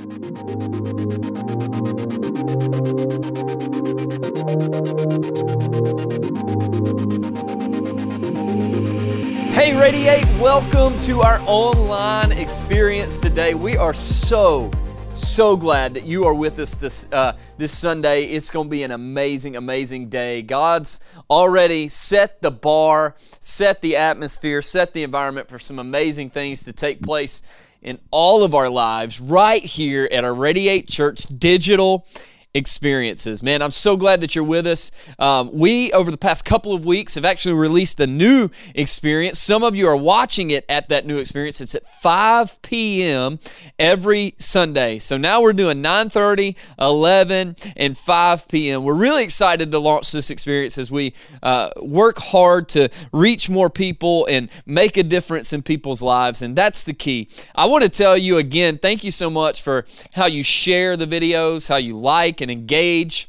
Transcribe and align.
Hey, 0.00 0.06
Radiate, 9.78 10.24
welcome 10.40 10.98
to 11.00 11.20
our 11.20 11.38
online 11.44 12.32
experience 12.32 13.18
today. 13.18 13.52
We 13.52 13.76
are 13.76 13.92
so, 13.92 14.70
so 15.12 15.54
glad 15.54 15.92
that 15.92 16.04
you 16.04 16.24
are 16.24 16.32
with 16.32 16.58
us 16.58 16.76
this, 16.76 17.06
uh, 17.12 17.36
this 17.58 17.76
Sunday. 17.76 18.24
It's 18.24 18.50
going 18.50 18.68
to 18.68 18.70
be 18.70 18.84
an 18.84 18.92
amazing, 18.92 19.56
amazing 19.56 20.08
day. 20.08 20.40
God's 20.40 21.00
already 21.28 21.88
set 21.88 22.40
the 22.40 22.50
bar, 22.50 23.16
set 23.40 23.82
the 23.82 23.96
atmosphere, 23.96 24.62
set 24.62 24.94
the 24.94 25.02
environment 25.02 25.50
for 25.50 25.58
some 25.58 25.78
amazing 25.78 26.30
things 26.30 26.64
to 26.64 26.72
take 26.72 27.02
place 27.02 27.42
in 27.82 27.98
all 28.10 28.42
of 28.42 28.54
our 28.54 28.68
lives 28.68 29.20
right 29.20 29.64
here 29.64 30.08
at 30.10 30.24
our 30.24 30.34
Radiate 30.34 30.88
Church 30.88 31.24
digital 31.38 32.06
experiences. 32.52 33.42
Man, 33.42 33.62
I'm 33.62 33.70
so 33.70 33.96
glad 33.96 34.20
that 34.20 34.34
you're 34.34 34.42
with 34.44 34.66
us. 34.66 34.90
Um, 35.18 35.50
we, 35.52 35.92
over 35.92 36.10
the 36.10 36.16
past 36.16 36.44
couple 36.44 36.72
of 36.72 36.84
weeks, 36.84 37.14
have 37.14 37.24
actually 37.24 37.54
released 37.54 38.00
a 38.00 38.06
new 38.06 38.50
experience. 38.74 39.38
Some 39.38 39.62
of 39.62 39.76
you 39.76 39.86
are 39.86 39.96
watching 39.96 40.50
it 40.50 40.64
at 40.68 40.88
that 40.88 41.06
new 41.06 41.18
experience. 41.18 41.60
It's 41.60 41.74
at 41.74 41.86
5 42.02 42.60
p.m. 42.62 43.38
every 43.78 44.34
Sunday. 44.38 44.98
So 44.98 45.16
now 45.16 45.40
we're 45.40 45.52
doing 45.52 45.82
9:30, 45.82 46.56
11, 46.80 47.56
and 47.76 47.96
5 47.96 48.48
p.m. 48.48 48.82
We're 48.82 48.94
really 48.94 49.22
excited 49.22 49.70
to 49.70 49.78
launch 49.78 50.10
this 50.10 50.30
experience 50.30 50.76
as 50.76 50.90
we 50.90 51.14
uh, 51.42 51.70
work 51.80 52.18
hard 52.18 52.68
to 52.70 52.88
reach 53.12 53.48
more 53.48 53.70
people 53.70 54.26
and 54.26 54.50
make 54.66 54.96
a 54.96 55.04
difference 55.04 55.52
in 55.52 55.62
people's 55.62 56.02
lives. 56.02 56.42
And 56.42 56.56
that's 56.56 56.82
the 56.82 56.94
key. 56.94 57.28
I 57.54 57.66
want 57.66 57.84
to 57.84 57.88
tell 57.88 58.16
you 58.16 58.38
again, 58.38 58.78
thank 58.78 59.04
you 59.04 59.12
so 59.12 59.30
much 59.30 59.62
for 59.62 59.84
how 60.14 60.26
you 60.26 60.42
share 60.42 60.96
the 60.96 61.06
videos, 61.06 61.68
how 61.68 61.76
you 61.76 61.96
like 61.96 62.39
and 62.40 62.50
engage 62.50 63.28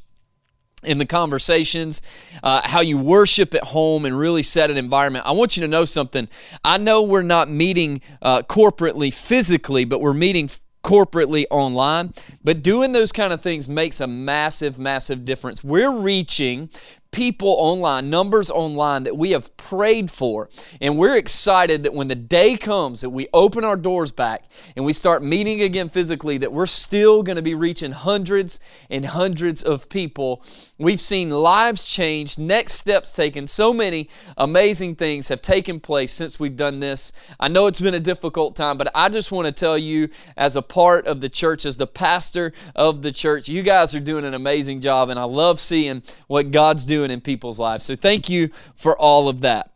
in 0.84 0.98
the 0.98 1.06
conversations, 1.06 2.02
uh, 2.44 2.68
how 2.68 2.82
you 2.82 2.98
worship 2.98 3.54
at 3.54 3.66
home 3.66 4.06
and 4.06 4.18
really 4.18 4.44
set 4.44 4.72
an 4.72 4.78
environment. 4.78 5.26
I 5.28 5.32
want 5.32 5.56
you 5.56 5.62
to 5.62 5.68
know 5.68 5.86
something. 5.86 6.28
I 6.64 6.78
know 6.78 7.04
we're 7.04 7.22
not 7.22 7.50
meeting 7.50 8.02
uh, 8.22 8.42
corporately 8.44 9.14
physically, 9.14 9.86
but 9.86 10.02
we're 10.02 10.14
meeting 10.14 10.50
corporately 10.84 11.46
online. 11.52 12.14
But 12.44 12.64
doing 12.64 12.92
those 12.92 13.12
kind 13.12 13.32
of 13.32 13.42
things 13.42 13.68
makes 13.68 14.02
a 14.02 14.08
massive, 14.08 14.80
massive 14.80 15.26
difference. 15.26 15.64
We're 15.64 15.96
reaching 15.96 16.70
people 17.12 17.56
online, 17.60 18.10
numbers 18.10 18.50
online 18.50 19.04
that 19.04 19.18
we 19.18 19.32
have 19.32 19.56
prayed 19.58 20.10
for. 20.10 20.50
And 20.80 20.98
we're 20.98 21.18
excited 21.18 21.84
that 21.84 21.94
when 21.94 22.08
the 22.08 22.16
day 22.16 22.56
comes 22.58 23.02
that 23.02 23.10
we 23.10 23.28
open 23.34 23.64
our 23.64 23.76
doors 23.76 24.12
back 24.12 24.46
and 24.76 24.86
we 24.86 24.94
start 24.94 25.24
meeting 25.24 25.62
again 25.62 25.90
physically, 25.90 26.38
that 26.38 26.54
we're 26.54 26.66
still 26.66 27.24
going 27.24 27.36
to 27.36 27.42
be 27.42 27.56
reaching 27.56 27.92
hundreds 27.92 28.60
and 28.90 29.06
hundreds 29.06 29.62
of 29.62 29.90
people. 29.90 30.44
We've 30.78 31.02
seen 31.02 31.30
lives 31.30 31.88
changed, 31.88 32.40
next 32.40 32.74
steps 32.74 33.14
taken. 33.14 33.48
So 33.48 33.74
many 33.74 34.10
amazing 34.38 34.96
things 34.96 35.28
have 35.28 35.42
taken 35.42 35.80
place 35.80 36.12
since 36.12 36.40
we've 36.40 36.56
done 36.56 36.80
this. 36.80 37.12
I 37.40 37.48
know 37.48 37.68
it's 37.68 37.82
been 37.82 37.94
a 37.94 38.00
difficult 38.00 38.56
time, 38.56 38.78
but 38.78 38.90
I 38.96 39.10
just 39.10 39.32
want 39.32 39.48
to 39.48 39.52
tell 39.52 39.78
you, 39.78 40.10
as 40.38 40.56
a 40.56 40.62
part 40.62 41.08
of 41.08 41.22
the 41.22 41.30
church, 41.30 41.66
as 41.66 41.78
the 41.78 41.88
pastor 41.88 42.54
of 42.76 43.02
the 43.02 43.12
church, 43.12 43.50
you 43.50 43.64
guys 43.64 43.96
are 43.96 44.00
doing 44.00 44.26
an 44.26 44.34
amazing 44.34 44.80
job, 44.80 45.10
and 45.10 45.20
I 45.20 45.24
love 45.24 45.60
seeing 45.60 46.04
what 46.28 46.52
God's 46.52 46.86
doing 46.86 47.01
doing 47.02 47.12
in 47.12 47.22
people's 47.22 47.60
lives. 47.60 47.86
So 47.86 47.96
thank 47.96 48.30
you 48.30 48.50
for 48.76 48.98
all 48.98 49.28
of 49.28 49.42
that. 49.42 49.72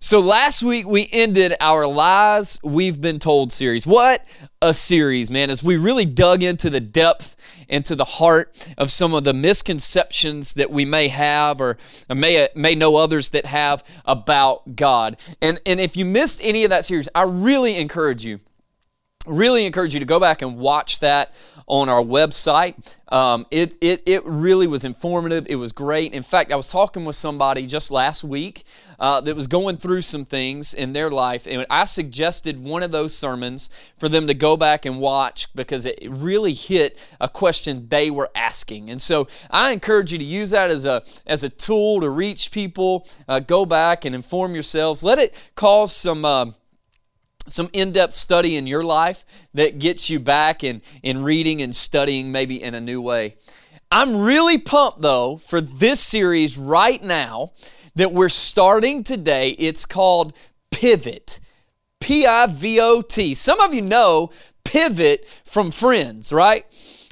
So 0.00 0.20
last 0.20 0.62
week 0.62 0.86
we 0.86 1.08
ended 1.12 1.54
our 1.60 1.86
Lies 1.86 2.58
We've 2.62 3.00
Been 3.00 3.18
Told 3.18 3.52
series. 3.52 3.86
What 3.86 4.24
a 4.62 4.72
series, 4.72 5.30
man, 5.30 5.50
as 5.50 5.62
we 5.62 5.76
really 5.76 6.04
dug 6.04 6.42
into 6.42 6.70
the 6.70 6.80
depth 6.80 7.36
into 7.68 7.94
the 7.94 8.04
heart 8.04 8.72
of 8.78 8.90
some 8.90 9.12
of 9.12 9.24
the 9.24 9.34
misconceptions 9.34 10.54
that 10.54 10.70
we 10.70 10.86
may 10.86 11.08
have 11.08 11.60
or, 11.60 11.76
may, 12.08 12.48
may 12.54 12.74
know 12.74 12.96
others 12.96 13.28
that 13.28 13.44
have 13.44 13.84
about 14.06 14.74
God. 14.74 15.18
And, 15.42 15.60
and 15.66 15.78
if 15.78 15.94
you 15.94 16.06
missed 16.06 16.40
any 16.42 16.64
of 16.64 16.70
that 16.70 16.86
series, 16.86 17.10
I 17.14 17.22
really 17.22 17.76
encourage 17.76 18.24
you 18.24 18.40
really 19.28 19.66
encourage 19.66 19.94
you 19.94 20.00
to 20.00 20.06
go 20.06 20.18
back 20.18 20.42
and 20.42 20.58
watch 20.58 21.00
that 21.00 21.32
on 21.68 21.88
our 21.88 22.02
website. 22.02 22.74
Um, 23.08 23.46
it, 23.50 23.76
it, 23.80 24.02
it 24.06 24.24
really 24.24 24.66
was 24.66 24.84
informative. 24.84 25.46
It 25.48 25.56
was 25.56 25.72
great. 25.72 26.12
In 26.12 26.22
fact, 26.22 26.50
I 26.50 26.56
was 26.56 26.70
talking 26.70 27.04
with 27.04 27.16
somebody 27.16 27.66
just 27.66 27.90
last 27.90 28.24
week 28.24 28.64
uh, 28.98 29.20
that 29.20 29.34
was 29.34 29.46
going 29.46 29.76
through 29.76 30.02
some 30.02 30.24
things 30.24 30.74
in 30.74 30.92
their 30.92 31.10
life, 31.10 31.46
and 31.46 31.64
I 31.70 31.84
suggested 31.84 32.62
one 32.62 32.82
of 32.82 32.90
those 32.90 33.16
sermons 33.16 33.70
for 33.96 34.08
them 34.08 34.26
to 34.26 34.34
go 34.34 34.56
back 34.56 34.84
and 34.84 34.98
watch 34.98 35.52
because 35.54 35.86
it 35.86 35.98
really 36.06 36.54
hit 36.54 36.98
a 37.20 37.28
question 37.28 37.88
they 37.88 38.10
were 38.10 38.30
asking. 38.34 38.90
And 38.90 39.00
so 39.00 39.28
I 39.50 39.70
encourage 39.72 40.12
you 40.12 40.18
to 40.18 40.24
use 40.24 40.50
that 40.50 40.70
as 40.70 40.84
a, 40.84 41.02
as 41.26 41.44
a 41.44 41.48
tool 41.48 42.00
to 42.00 42.10
reach 42.10 42.50
people. 42.50 43.06
Uh, 43.28 43.40
go 43.40 43.64
back 43.64 44.04
and 44.04 44.14
inform 44.14 44.54
yourselves. 44.54 45.04
Let 45.04 45.18
it 45.18 45.34
cause 45.54 45.94
some. 45.94 46.24
Uh, 46.24 46.52
some 47.50 47.68
in-depth 47.72 48.14
study 48.14 48.56
in 48.56 48.66
your 48.66 48.82
life 48.82 49.24
that 49.54 49.78
gets 49.78 50.10
you 50.10 50.20
back 50.20 50.62
in, 50.62 50.82
in 51.02 51.22
reading 51.22 51.62
and 51.62 51.74
studying 51.74 52.32
maybe 52.32 52.62
in 52.62 52.74
a 52.74 52.80
new 52.80 53.00
way. 53.00 53.36
I'm 53.90 54.20
really 54.20 54.58
pumped 54.58 55.00
though 55.00 55.36
for 55.36 55.60
this 55.60 56.00
series 56.00 56.58
right 56.58 57.02
now 57.02 57.52
that 57.94 58.12
we're 58.12 58.28
starting 58.28 59.02
today. 59.02 59.50
It's 59.50 59.86
called 59.86 60.32
Pivot. 60.70 61.40
P 62.00 62.26
I 62.26 62.46
V 62.46 62.78
O 62.80 63.02
T. 63.02 63.34
Some 63.34 63.60
of 63.60 63.74
you 63.74 63.82
know 63.82 64.30
Pivot 64.64 65.26
from 65.44 65.70
Friends, 65.70 66.32
right? 66.32 66.64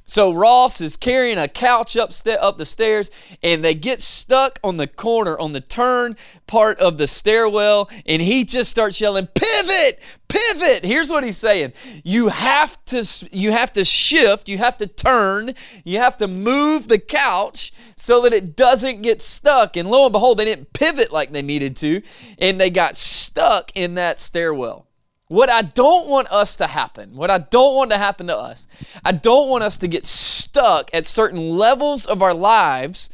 So 0.09 0.33
Ross 0.33 0.81
is 0.81 0.97
carrying 0.97 1.37
a 1.37 1.49
couch 1.49 1.97
up, 1.97 2.13
st- 2.13 2.39
up 2.39 2.59
the 2.59 2.65
stairs, 2.65 3.11
and 3.43 3.65
they 3.65 3.75
get 3.75 3.99
stuck 3.99 4.61
on 4.63 4.77
the 4.77 4.87
corner, 4.87 5.37
on 5.37 5.53
the 5.53 5.61
turn 5.61 6.17
part 6.47 6.79
of 6.79 6.97
the 6.97 7.09
stairwell, 7.09 7.91
and 8.07 8.23
he 8.23 8.45
just 8.45 8.71
starts 8.71 9.01
yelling, 9.01 9.27
"Pivot! 9.27 9.99
Pivot!" 10.29 10.85
Here's 10.85 11.11
what 11.11 11.25
he's 11.25 11.37
saying: 11.37 11.73
You 12.05 12.29
have 12.29 12.81
to, 12.85 13.05
you 13.33 13.51
have 13.51 13.73
to 13.73 13.85
shift, 13.85 14.49
you 14.49 14.59
have 14.59 14.79
to 14.79 14.87
turn, 14.87 15.55
you 15.85 15.99
have 15.99 16.17
to 16.19 16.29
move 16.29 16.87
the 16.87 17.01
couch 17.01 17.73
so 17.97 18.21
that 18.21 18.33
it 18.33 18.55
doesn't 18.55 19.03
get 19.03 19.21
stuck. 19.21 19.77
And 19.77 19.91
lo 19.91 20.05
and 20.05 20.13
behold, 20.13 20.39
they 20.39 20.45
didn't 20.45 20.73
pivot 20.73 21.13
like 21.13 21.33
they 21.33 21.43
needed 21.43 21.75
to, 21.79 22.01
and 22.39 22.61
they 22.61 22.71
got 22.71 22.95
stuck 22.95 23.73
in 23.75 23.95
that 23.95 24.21
stairwell. 24.21 24.87
What 25.29 25.51
I 25.51 25.63
don't 25.63 26.09
want 26.09 26.31
us 26.31 26.57
to 26.57 26.69
happen, 26.69 27.17
what 27.17 27.31
I 27.31 27.39
don't 27.39 27.75
want 27.75 27.91
to 27.91 27.99
happen 27.99 28.29
to 28.29 28.37
us, 28.37 28.69
I 29.05 29.13
don't 29.13 29.49
want 29.49 29.65
us 29.65 29.77
to 29.79 29.89
get 29.89 30.07
stuck 30.07 30.89
at 30.93 31.07
certain 31.07 31.51
levels 31.51 32.07
of 32.07 32.23
our 32.23 32.35
lives 32.35 33.11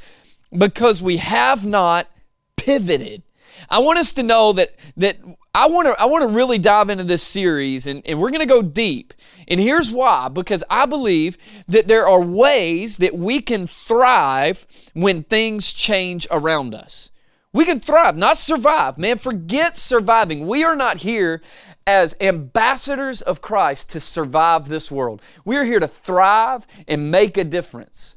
because 0.57 1.01
we 1.01 1.17
have 1.17 1.65
not 1.65 2.09
pivoted. 2.57 3.23
I 3.71 3.79
want 3.79 3.99
us 3.99 4.13
to 4.15 4.23
know 4.23 4.53
that 4.53 4.75
that 4.97 5.17
I 5.55 5.67
want 5.67 5.87
to 5.87 6.01
I 6.01 6.05
want 6.05 6.29
to 6.29 6.35
really 6.35 6.59
dive 6.59 6.91
into 6.91 7.05
this 7.05 7.23
series 7.23 7.87
and, 7.87 8.03
and 8.07 8.21
we're 8.21 8.31
going 8.31 8.41
to 8.41 8.47
go 8.47 8.63
deep. 8.63 9.15
And 9.49 9.59
here's 9.59 9.91
why 9.91 10.29
because 10.29 10.63
I 10.69 10.85
believe 10.85 11.39
that 11.69 11.89
there 11.89 12.07
are 12.07 12.21
ways 12.21 12.99
that 12.99 13.15
we 13.15 13.41
can 13.41 13.67
thrive 13.67 14.67
when 14.93 15.23
things 15.23 15.73
change 15.73 16.27
around 16.31 16.75
us. 16.75 17.11
We 17.53 17.67
can 17.67 17.81
thrive, 17.81 18.17
not 18.17 18.39
survive. 18.39 18.97
Man, 18.97 19.19
forget 19.19 19.77
surviving. 19.77 20.47
We 20.47 20.65
are 20.65 20.77
not 20.77 20.99
here 20.99 21.43
as 21.87 22.17
ambassadors 22.21 23.21
of 23.21 23.43
Christ 23.43 23.91
to 23.91 24.01
survive 24.01 24.69
this 24.69 24.91
world. 24.91 25.21
We 25.45 25.57
are 25.57 25.65
here 25.65 25.81
to 25.81 25.89
thrive 25.89 26.67
and 26.89 27.11
make 27.11 27.37
a 27.37 27.45
difference. 27.45 28.17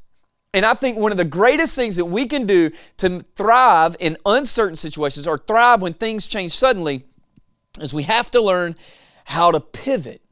And 0.54 0.64
I 0.64 0.72
think 0.72 0.96
one 0.96 1.12
of 1.12 1.18
the 1.18 1.24
greatest 1.24 1.76
things 1.76 1.96
that 1.96 2.06
we 2.06 2.26
can 2.26 2.46
do 2.46 2.70
to 2.96 3.20
thrive 3.34 3.94
in 4.00 4.16
uncertain 4.24 4.76
situations 4.76 5.26
or 5.26 5.36
thrive 5.36 5.82
when 5.82 5.92
things 5.92 6.26
change 6.26 6.52
suddenly 6.52 7.04
is 7.78 7.92
we 7.92 8.04
have 8.04 8.30
to 8.30 8.40
learn 8.40 8.74
how 9.26 9.50
to 9.50 9.60
pivot. 9.60 10.22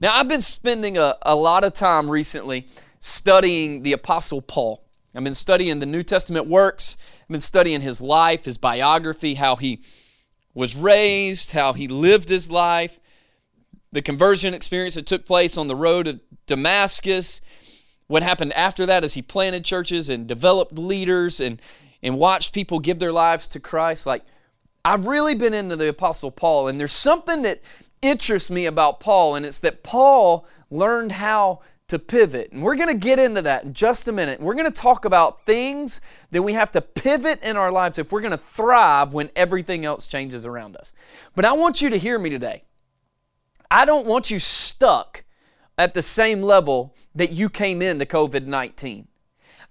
Now, 0.00 0.16
I've 0.16 0.28
been 0.28 0.40
spending 0.40 0.98
a, 0.98 1.16
a 1.22 1.36
lot 1.36 1.62
of 1.62 1.72
time 1.72 2.10
recently 2.10 2.66
studying 2.98 3.82
the 3.84 3.92
Apostle 3.92 4.42
Paul. 4.42 4.83
I've 5.14 5.24
been 5.24 5.34
studying 5.34 5.78
the 5.78 5.86
New 5.86 6.02
Testament 6.02 6.46
works, 6.46 6.96
I've 7.22 7.28
been 7.28 7.40
studying 7.40 7.80
his 7.80 8.00
life, 8.00 8.44
his 8.46 8.58
biography, 8.58 9.34
how 9.34 9.56
he 9.56 9.82
was 10.54 10.76
raised, 10.76 11.52
how 11.52 11.72
he 11.72 11.88
lived 11.88 12.28
his 12.28 12.50
life, 12.50 12.98
the 13.92 14.02
conversion 14.02 14.54
experience 14.54 14.96
that 14.96 15.06
took 15.06 15.24
place 15.24 15.56
on 15.56 15.68
the 15.68 15.76
road 15.76 16.06
to 16.06 16.20
Damascus, 16.46 17.40
what 18.06 18.22
happened 18.22 18.52
after 18.54 18.86
that 18.86 19.04
as 19.04 19.14
he 19.14 19.22
planted 19.22 19.64
churches 19.64 20.08
and 20.08 20.26
developed 20.26 20.78
leaders 20.78 21.40
and, 21.40 21.60
and 22.02 22.18
watched 22.18 22.52
people 22.52 22.80
give 22.80 22.98
their 22.98 23.12
lives 23.12 23.48
to 23.48 23.60
Christ. 23.60 24.06
Like, 24.06 24.24
I've 24.84 25.06
really 25.06 25.34
been 25.34 25.54
into 25.54 25.76
the 25.76 25.88
Apostle 25.88 26.30
Paul, 26.30 26.68
and 26.68 26.78
there's 26.78 26.92
something 26.92 27.42
that 27.42 27.62
interests 28.02 28.50
me 28.50 28.66
about 28.66 29.00
Paul, 29.00 29.34
and 29.34 29.46
it's 29.46 29.60
that 29.60 29.82
Paul 29.82 30.46
learned 30.70 31.12
how 31.12 31.60
to 31.94 31.98
pivot. 31.98 32.52
And 32.52 32.62
we're 32.62 32.76
going 32.76 32.88
to 32.88 32.94
get 32.94 33.18
into 33.18 33.40
that 33.42 33.64
in 33.64 33.72
just 33.72 34.08
a 34.08 34.12
minute. 34.12 34.40
We're 34.40 34.54
going 34.54 34.70
to 34.70 34.80
talk 34.80 35.04
about 35.04 35.44
things 35.44 36.00
that 36.32 36.42
we 36.42 36.52
have 36.52 36.70
to 36.70 36.80
pivot 36.80 37.42
in 37.42 37.56
our 37.56 37.72
lives 37.72 37.98
if 37.98 38.12
we're 38.12 38.20
going 38.20 38.32
to 38.32 38.38
thrive 38.38 39.14
when 39.14 39.30
everything 39.34 39.84
else 39.84 40.06
changes 40.06 40.44
around 40.44 40.76
us. 40.76 40.92
But 41.34 41.44
I 41.44 41.52
want 41.52 41.80
you 41.80 41.90
to 41.90 41.96
hear 41.96 42.18
me 42.18 42.30
today. 42.30 42.64
I 43.70 43.84
don't 43.84 44.06
want 44.06 44.30
you 44.30 44.38
stuck 44.38 45.24
at 45.78 45.94
the 45.94 46.02
same 46.02 46.42
level 46.42 46.94
that 47.14 47.30
you 47.30 47.48
came 47.48 47.80
into 47.80 48.06
COVID 48.06 48.46
19. 48.46 49.08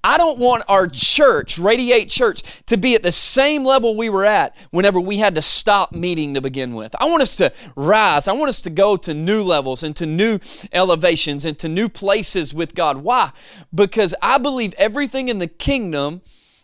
I 0.03 0.17
don't 0.17 0.37
want 0.37 0.63
our 0.67 0.87
church, 0.87 1.57
Radiate 1.57 2.09
Church, 2.09 2.41
to 2.65 2.75
be 2.75 2.95
at 2.95 3.03
the 3.03 3.11
same 3.11 3.63
level 3.63 3.95
we 3.95 4.09
were 4.09 4.25
at 4.25 4.55
whenever 4.71 4.99
we 4.99 5.17
had 5.17 5.35
to 5.35 5.41
stop 5.41 5.93
meeting 5.93 6.33
to 6.33 6.41
begin 6.41 6.75
with. 6.75 6.93
I 6.99 7.05
want 7.05 7.21
us 7.21 7.37
to 7.37 7.53
rise. 7.75 8.27
I 8.27 8.33
want 8.33 8.49
us 8.49 8.61
to 8.61 8.69
go 8.69 8.97
to 8.97 9.13
new 9.13 9.43
levels 9.43 9.81
and 9.81 9.95
to 9.95 10.05
new 10.05 10.39
elevations 10.73 11.45
and 11.45 11.57
to 11.59 11.69
new 11.69 11.87
places 11.87 12.53
with 12.53 12.75
God. 12.75 12.97
Why? 12.97 13.31
Because 13.73 14.13
I 14.21 14.37
believe 14.37 14.73
everything 14.73 15.29
in 15.29 15.39
the 15.39 15.47
kingdom 15.47 16.21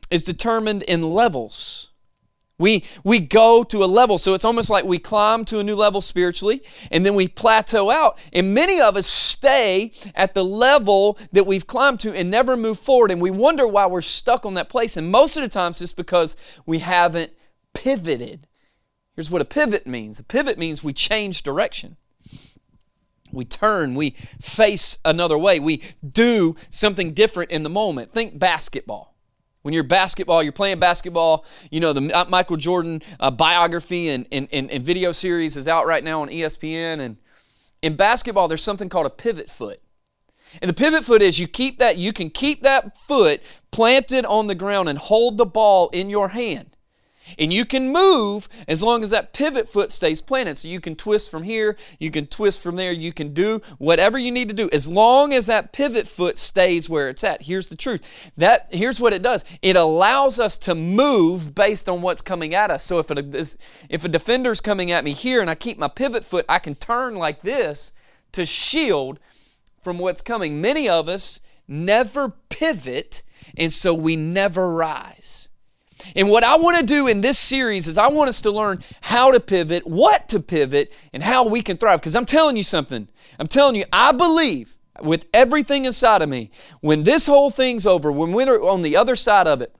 is 0.10 0.24
determined 0.24 0.84
in 0.84 1.02
levels. 1.04 1.89
We, 2.60 2.84
we 3.06 3.20
go 3.20 3.64
to 3.64 3.84
a 3.84 3.86
level. 3.86 4.18
So 4.18 4.34
it's 4.34 4.46
almost 4.46 4.70
like 4.70 4.84
we 4.84 5.00
climb 5.00 5.46
to 5.46 5.60
a 5.60 5.64
new 5.64 5.76
level 5.76 6.02
spiritually 6.02 6.62
and 6.92 7.06
then 7.06 7.16
we 7.16 7.28
plateau 7.30 7.90
out. 7.90 8.20
And 8.34 8.54
many 8.54 8.80
of 8.82 8.98
us 8.98 9.08
stay 9.08 9.92
at 10.14 10.34
the 10.34 10.44
level 10.44 11.18
that 11.32 11.48
we've 11.48 11.66
climbed 11.66 12.02
to 12.02 12.14
and 12.14 12.30
never 12.30 12.58
move 12.58 12.78
forward. 12.78 13.12
And 13.12 13.22
we 13.22 13.32
wonder 13.32 13.66
why 13.66 13.88
we're 13.88 14.02
stuck 14.02 14.46
on 14.46 14.56
that 14.56 14.70
place. 14.70 14.98
And 14.98 15.10
most 15.10 15.38
of 15.38 15.44
the 15.44 15.50
times 15.50 15.82
it's 15.82 15.94
because 15.94 16.36
we 16.66 16.80
haven't 16.80 17.32
pivoted. 17.74 18.46
Here's 19.16 19.32
what 19.32 19.42
a 19.42 19.46
pivot 19.46 19.88
means 19.88 20.20
a 20.20 20.24
pivot 20.24 20.58
means 20.58 20.84
we 20.84 20.94
change 20.94 21.44
direction. 21.44 21.96
We 23.32 23.46
turn, 23.46 23.94
we 23.94 24.12
face 24.42 24.98
another 25.06 25.38
way, 25.38 25.60
we 25.60 25.84
do 26.10 26.56
something 26.70 27.14
different 27.14 27.52
in 27.52 27.64
the 27.64 27.70
moment. 27.70 28.12
Think 28.12 28.40
basketball. 28.40 29.16
When 29.62 29.74
you're 29.74 29.84
basketball, 29.84 30.42
you're 30.42 30.54
playing 30.54 30.80
basketball, 30.80 31.46
you 31.70 31.80
know, 31.80 31.92
the 31.92 32.26
Michael 32.30 32.56
Jordan 32.56 33.02
uh, 33.20 33.30
biography 33.30 34.10
and, 34.10 34.26
and, 34.32 34.48
and, 34.54 34.72
and 34.72 34.86
video 34.86 35.12
series 35.12 35.58
is 35.58 35.68
out 35.68 35.86
right 35.86 36.04
now 36.04 36.22
on 36.22 36.30
ESPN. 36.30 37.00
And 37.00 37.18
in 37.82 37.96
basketball, 37.96 38.48
there's 38.48 38.64
something 38.64 38.88
called 38.88 39.06
a 39.06 39.12
pivot 39.12 39.50
foot. 39.50 39.82
And 40.62 40.70
the 40.70 40.74
pivot 40.74 41.04
foot 41.04 41.22
is 41.22 41.40
you 41.40 41.48
keep 41.48 41.78
that, 41.80 41.98
you 41.98 42.14
can 42.14 42.30
keep 42.30 42.64
that 42.64 42.98
foot 42.98 43.42
planted 43.72 44.26
on 44.26 44.48
the 44.48 44.56
ground 44.56 44.90
and 44.90 44.98
hold 44.98 45.38
the 45.38 45.46
ball 45.46 45.90
in 45.90 46.10
your 46.10 46.30
hand. 46.30 46.78
And 47.38 47.54
you 47.54 47.66
can 47.66 47.92
move 47.92 48.48
as 48.68 48.82
long 48.82 49.04
as 49.04 49.12
that 49.12 49.34
pivot 49.34 49.68
foot 49.68 49.92
stays 49.92 50.22
planted. 50.22 50.58
So 50.58 50.68
you 50.68 50.80
can 50.80 50.96
twist 50.96 51.30
from 51.30 51.44
here, 51.44 51.78
you 52.00 52.12
can 52.12 52.28
twist 52.28 52.64
from 52.64 52.76
there, 52.76 52.92
you 52.92 53.14
can 53.14 53.34
do 53.34 53.62
whatever 53.78 54.18
you 54.18 54.32
need 54.32 54.48
to 54.48 54.54
do 54.54 54.70
as 54.72 54.88
long 54.88 55.34
as 55.34 55.46
that 55.46 55.74
pivot 55.74 56.08
foot 56.08 56.38
stays 56.38 56.90
where 56.90 57.10
it's 57.10 57.24
at. 57.24 57.44
Here's 57.44 57.70
the 57.70 57.76
truth. 57.76 58.32
That 58.38 58.70
here's 58.72 59.00
what 59.00 59.14
it 59.14 59.22
does. 59.22 59.46
It 59.62 59.76
allows 59.76 60.40
us 60.40 60.58
to 60.60 60.76
move 60.76 61.54
based 61.54 61.88
on 61.90 62.02
what's 62.02 62.22
coming 62.22 62.54
at 62.54 62.72
us. 62.72 62.84
So 62.84 63.00
if 63.00 63.12
a, 63.12 63.18
if 63.90 64.04
a 64.06 64.10
defender's 64.10 64.62
coming 64.62 64.92
at 64.92 65.04
me 65.04 65.12
here 65.12 65.42
and 65.42 65.50
I 65.50 65.56
keep 65.56 65.78
my 65.78 65.88
pivot 65.88 66.26
foot, 66.26 66.46
I 66.50 66.60
can 66.60 66.76
turn 66.76 67.16
like 67.16 67.42
this 67.42 67.94
to 68.32 68.46
shield 68.46 69.20
from 69.82 69.98
what's 69.98 70.22
coming. 70.22 70.62
Many 70.62 70.88
of 70.88 71.08
us 71.08 71.40
never 71.68 72.34
pivot 72.50 73.24
and 73.58 73.72
so 73.72 73.94
we 73.94 74.16
never 74.16 74.72
rise. 74.74 75.50
And 76.16 76.30
what 76.30 76.44
I 76.44 76.58
want 76.58 76.78
to 76.78 76.86
do 76.86 77.08
in 77.08 77.22
this 77.22 77.38
series 77.38 77.88
is 77.88 77.98
I 77.98 78.08
want 78.08 78.30
us 78.30 78.42
to 78.42 78.52
learn 78.52 78.84
how 79.02 79.32
to 79.32 79.40
pivot, 79.40 79.86
what 79.86 80.30
to 80.30 80.40
pivot, 80.40 80.92
and 81.14 81.24
how 81.24 81.48
we 81.48 81.62
can 81.62 81.78
thrive. 81.78 82.00
Because 82.00 82.16
I'm 82.16 82.26
telling 82.26 82.58
you 82.58 82.64
something. 82.64 83.10
I'm 83.40 83.48
telling 83.48 83.76
you, 83.76 83.86
I 83.92 84.12
believe 84.12 84.78
with 85.02 85.26
everything 85.34 85.86
inside 85.86 86.22
of 86.22 86.30
me, 86.30 86.52
when 86.82 87.04
this 87.04 87.26
whole 87.26 87.50
thing's 87.50 87.86
over, 87.86 88.12
when 88.12 88.34
we're 88.34 88.62
on 88.62 88.82
the 88.82 88.96
other 88.98 89.16
side 89.16 89.48
of 89.48 89.62
it, 89.62 89.74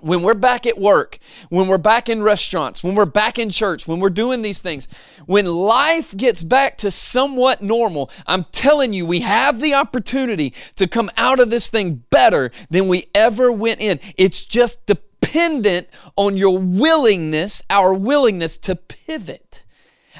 when 0.00 0.22
we're 0.22 0.34
back 0.34 0.64
at 0.64 0.78
work, 0.78 1.18
when 1.48 1.66
we're 1.66 1.76
back 1.76 2.08
in 2.08 2.22
restaurants, 2.22 2.84
when 2.84 2.94
we're 2.94 3.04
back 3.04 3.38
in 3.38 3.50
church, 3.50 3.88
when 3.88 3.98
we're 3.98 4.10
doing 4.10 4.42
these 4.42 4.60
things, 4.60 4.86
when 5.26 5.44
life 5.46 6.16
gets 6.16 6.42
back 6.42 6.76
to 6.78 6.90
somewhat 6.90 7.62
normal, 7.62 8.10
I'm 8.26 8.44
telling 8.52 8.92
you, 8.92 9.04
we 9.04 9.20
have 9.20 9.60
the 9.60 9.74
opportunity 9.74 10.54
to 10.76 10.86
come 10.86 11.10
out 11.16 11.40
of 11.40 11.50
this 11.50 11.68
thing 11.68 12.04
better 12.10 12.52
than 12.70 12.86
we 12.86 13.08
ever 13.14 13.50
went 13.50 13.80
in. 13.80 13.98
It's 14.16 14.46
just 14.46 14.86
the 14.86 14.98
dependent 15.28 15.88
on 16.16 16.36
your 16.36 16.58
willingness, 16.58 17.62
our 17.70 17.92
willingness 17.92 18.58
to 18.58 18.74
pivot. 18.74 19.64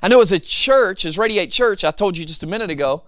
I 0.03 0.09
know 0.09 0.21
as 0.21 0.33
a 0.33 0.39
church, 0.39 1.05
as 1.05 1.19
Radiate 1.19 1.51
Church, 1.51 1.83
I 1.83 1.91
told 1.91 2.17
you 2.17 2.25
just 2.25 2.43
a 2.43 2.47
minute 2.47 2.71
ago, 2.71 3.05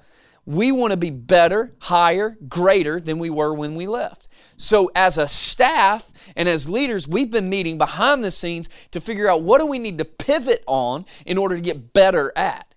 we 0.47 0.73
want 0.73 0.93
to 0.93 0.97
be 0.97 1.11
better, 1.11 1.75
higher, 1.79 2.37
greater 2.49 3.01
than 3.01 3.19
we 3.19 3.31
were 3.31 3.53
when 3.53 3.77
we 3.77 3.87
left. 3.87 4.29
So, 4.57 4.91
as 4.95 5.17
a 5.17 5.29
staff 5.29 6.11
and 6.35 6.49
as 6.49 6.69
leaders, 6.69 7.07
we've 7.07 7.31
been 7.31 7.49
meeting 7.49 7.79
behind 7.79 8.25
the 8.25 8.31
scenes 8.31 8.69
to 8.91 9.01
figure 9.01 9.29
out 9.29 9.43
what 9.43 9.61
do 9.61 9.67
we 9.67 9.79
need 9.79 9.99
to 9.99 10.05
pivot 10.05 10.65
on 10.67 11.05
in 11.25 11.39
order 11.39 11.55
to 11.55 11.63
get 11.63 11.93
better 11.93 12.33
at. 12.35 12.75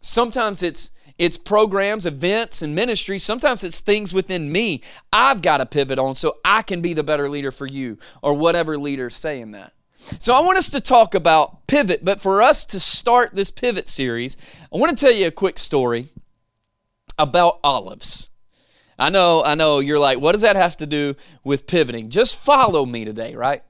Sometimes 0.00 0.62
it's 0.62 0.90
it's 1.18 1.38
programs, 1.38 2.04
events, 2.04 2.62
and 2.62 2.74
ministries. 2.74 3.22
Sometimes 3.22 3.64
it's 3.64 3.80
things 3.80 4.12
within 4.12 4.52
me 4.52 4.82
I've 5.12 5.42
got 5.42 5.58
to 5.58 5.66
pivot 5.66 5.98
on 5.98 6.14
so 6.14 6.38
I 6.44 6.62
can 6.62 6.80
be 6.80 6.92
the 6.92 7.02
better 7.02 7.28
leader 7.28 7.50
for 7.50 7.66
you 7.66 7.98
or 8.22 8.34
whatever 8.34 8.78
leader's 8.78 9.16
saying 9.16 9.52
that. 9.52 9.72
So 9.96 10.34
I 10.34 10.40
want 10.40 10.58
us 10.58 10.70
to 10.70 10.80
talk 10.80 11.14
about 11.14 11.66
pivot, 11.66 12.04
but 12.04 12.20
for 12.20 12.42
us 12.42 12.64
to 12.66 12.78
start 12.78 13.34
this 13.34 13.50
pivot 13.50 13.88
series, 13.88 14.36
I 14.72 14.76
want 14.76 14.96
to 14.96 15.04
tell 15.04 15.14
you 15.14 15.26
a 15.26 15.32
quick 15.32 15.58
story 15.58 16.08
about 17.18 17.58
olives. 17.64 18.28
I 18.98 19.10
know, 19.10 19.42
I 19.42 19.54
know 19.54 19.80
you're 19.80 19.98
like, 19.98 20.20
what 20.20 20.32
does 20.32 20.42
that 20.42 20.56
have 20.56 20.76
to 20.78 20.86
do 20.86 21.16
with 21.44 21.66
pivoting? 21.66 22.08
Just 22.08 22.36
follow 22.36 22.86
me 22.86 23.04
today, 23.04 23.34
right? 23.34 23.62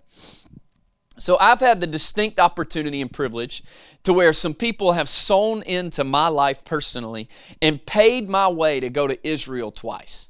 So 1.18 1.36
I've 1.40 1.60
had 1.60 1.80
the 1.80 1.86
distinct 1.86 2.38
opportunity 2.38 3.00
and 3.00 3.10
privilege 3.10 3.62
to 4.04 4.12
where 4.12 4.32
some 4.32 4.54
people 4.54 4.92
have 4.92 5.08
sown 5.08 5.62
into 5.62 6.04
my 6.04 6.28
life 6.28 6.64
personally 6.64 7.28
and 7.62 7.84
paid 7.86 8.28
my 8.28 8.48
way 8.48 8.80
to 8.80 8.90
go 8.90 9.06
to 9.06 9.26
Israel 9.26 9.70
twice. 9.70 10.28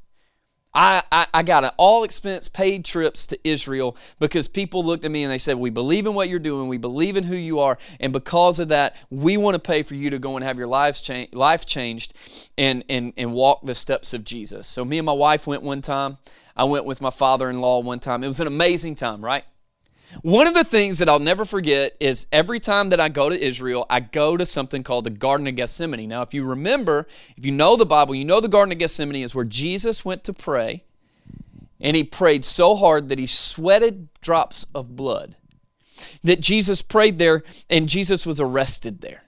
I, 0.77 1.03
I, 1.11 1.27
I, 1.33 1.43
got 1.43 1.65
an 1.65 1.71
all 1.79 2.05
expense 2.05 2.49
paid 2.49 2.85
trips 2.85 3.27
to 3.29 3.49
Israel 3.49 3.97
because 4.21 4.47
people 4.47 4.85
looked 4.85 5.07
at 5.07 5.11
me 5.11 5.23
and 5.23 5.33
they 5.33 5.39
said, 5.39 5.57
We 5.57 5.71
believe 5.71 6.07
in 6.07 6.13
what 6.13 6.29
you're 6.29 6.39
doing, 6.39 6.69
we 6.69 6.77
believe 6.77 7.17
in 7.17 7.25
who 7.25 7.35
you 7.35 7.61
are, 7.61 7.79
and 7.99 8.13
because 8.13 8.61
of 8.61 8.69
that, 8.69 8.95
we 9.09 9.39
want 9.39 9.55
to 9.55 9.59
pay 9.59 9.83
for 9.83 9.95
you 9.95 10.11
to 10.11 10.19
go 10.19 10.37
and 10.37 10.45
have 10.45 10.59
your 10.59 10.67
lives 10.67 11.01
cha- 11.01 11.29
life 11.33 11.65
changed 11.65 12.13
and, 12.59 12.85
and, 12.91 13.15
and 13.17 13.33
walk 13.33 13.65
the 13.65 13.75
steps 13.75 14.13
of 14.13 14.23
Jesus. 14.23 14.69
So, 14.69 14.85
me 14.85 14.99
and 14.99 15.07
my 15.07 15.15
wife 15.15 15.47
went 15.47 15.63
one 15.63 15.81
time. 15.81 16.19
I 16.55 16.65
went 16.65 16.85
with 16.85 17.01
my 17.01 17.11
father 17.11 17.49
in 17.49 17.63
law 17.63 17.81
one 17.81 17.99
time. 17.99 18.23
It 18.23 18.27
was 18.27 18.41
an 18.41 18.47
amazing 18.47 18.97
time, 18.97 19.25
right? 19.25 19.45
One 20.23 20.47
of 20.47 20.55
the 20.55 20.65
things 20.65 20.99
that 20.99 21.09
I'll 21.09 21.19
never 21.19 21.45
forget 21.45 21.97
is 22.01 22.27
every 22.33 22.61
time 22.61 22.91
that 22.91 23.01
I 23.01 23.09
go 23.09 23.29
to 23.29 23.39
Israel, 23.39 23.87
I 23.91 24.01
go 24.01 24.37
to 24.37 24.47
something 24.47 24.83
called 24.83 25.05
the 25.05 25.11
Garden 25.11 25.47
of 25.47 25.57
Gethsemane. 25.57 26.09
Now, 26.09 26.23
if 26.23 26.33
you 26.33 26.45
remember, 26.45 27.07
if 27.37 27.45
you 27.45 27.53
know 27.53 27.77
the 27.77 27.87
Bible, 27.87 28.15
you 28.15 28.25
know 28.25 28.41
the 28.41 28.49
Garden 28.49 28.73
of 28.73 28.79
Gethsemane 28.79 29.23
is 29.23 29.35
where 29.35 29.45
Jesus 29.45 30.05
went 30.05 30.25
to 30.25 30.33
pray, 30.33 30.85
and 31.81 31.97
he 31.97 32.05
prayed 32.05 32.45
so 32.45 32.77
hard 32.77 33.09
that 33.09 33.19
he 33.19 33.27
sweated 33.27 34.09
drops 34.21 34.67
of 34.75 34.97
blood. 34.97 35.37
That 36.23 36.41
Jesus 36.41 36.83
prayed 36.83 37.19
there, 37.19 37.43
and 37.69 37.89
Jesus 37.89 38.25
was 38.25 38.41
arrested 38.41 39.01
there. 39.01 39.25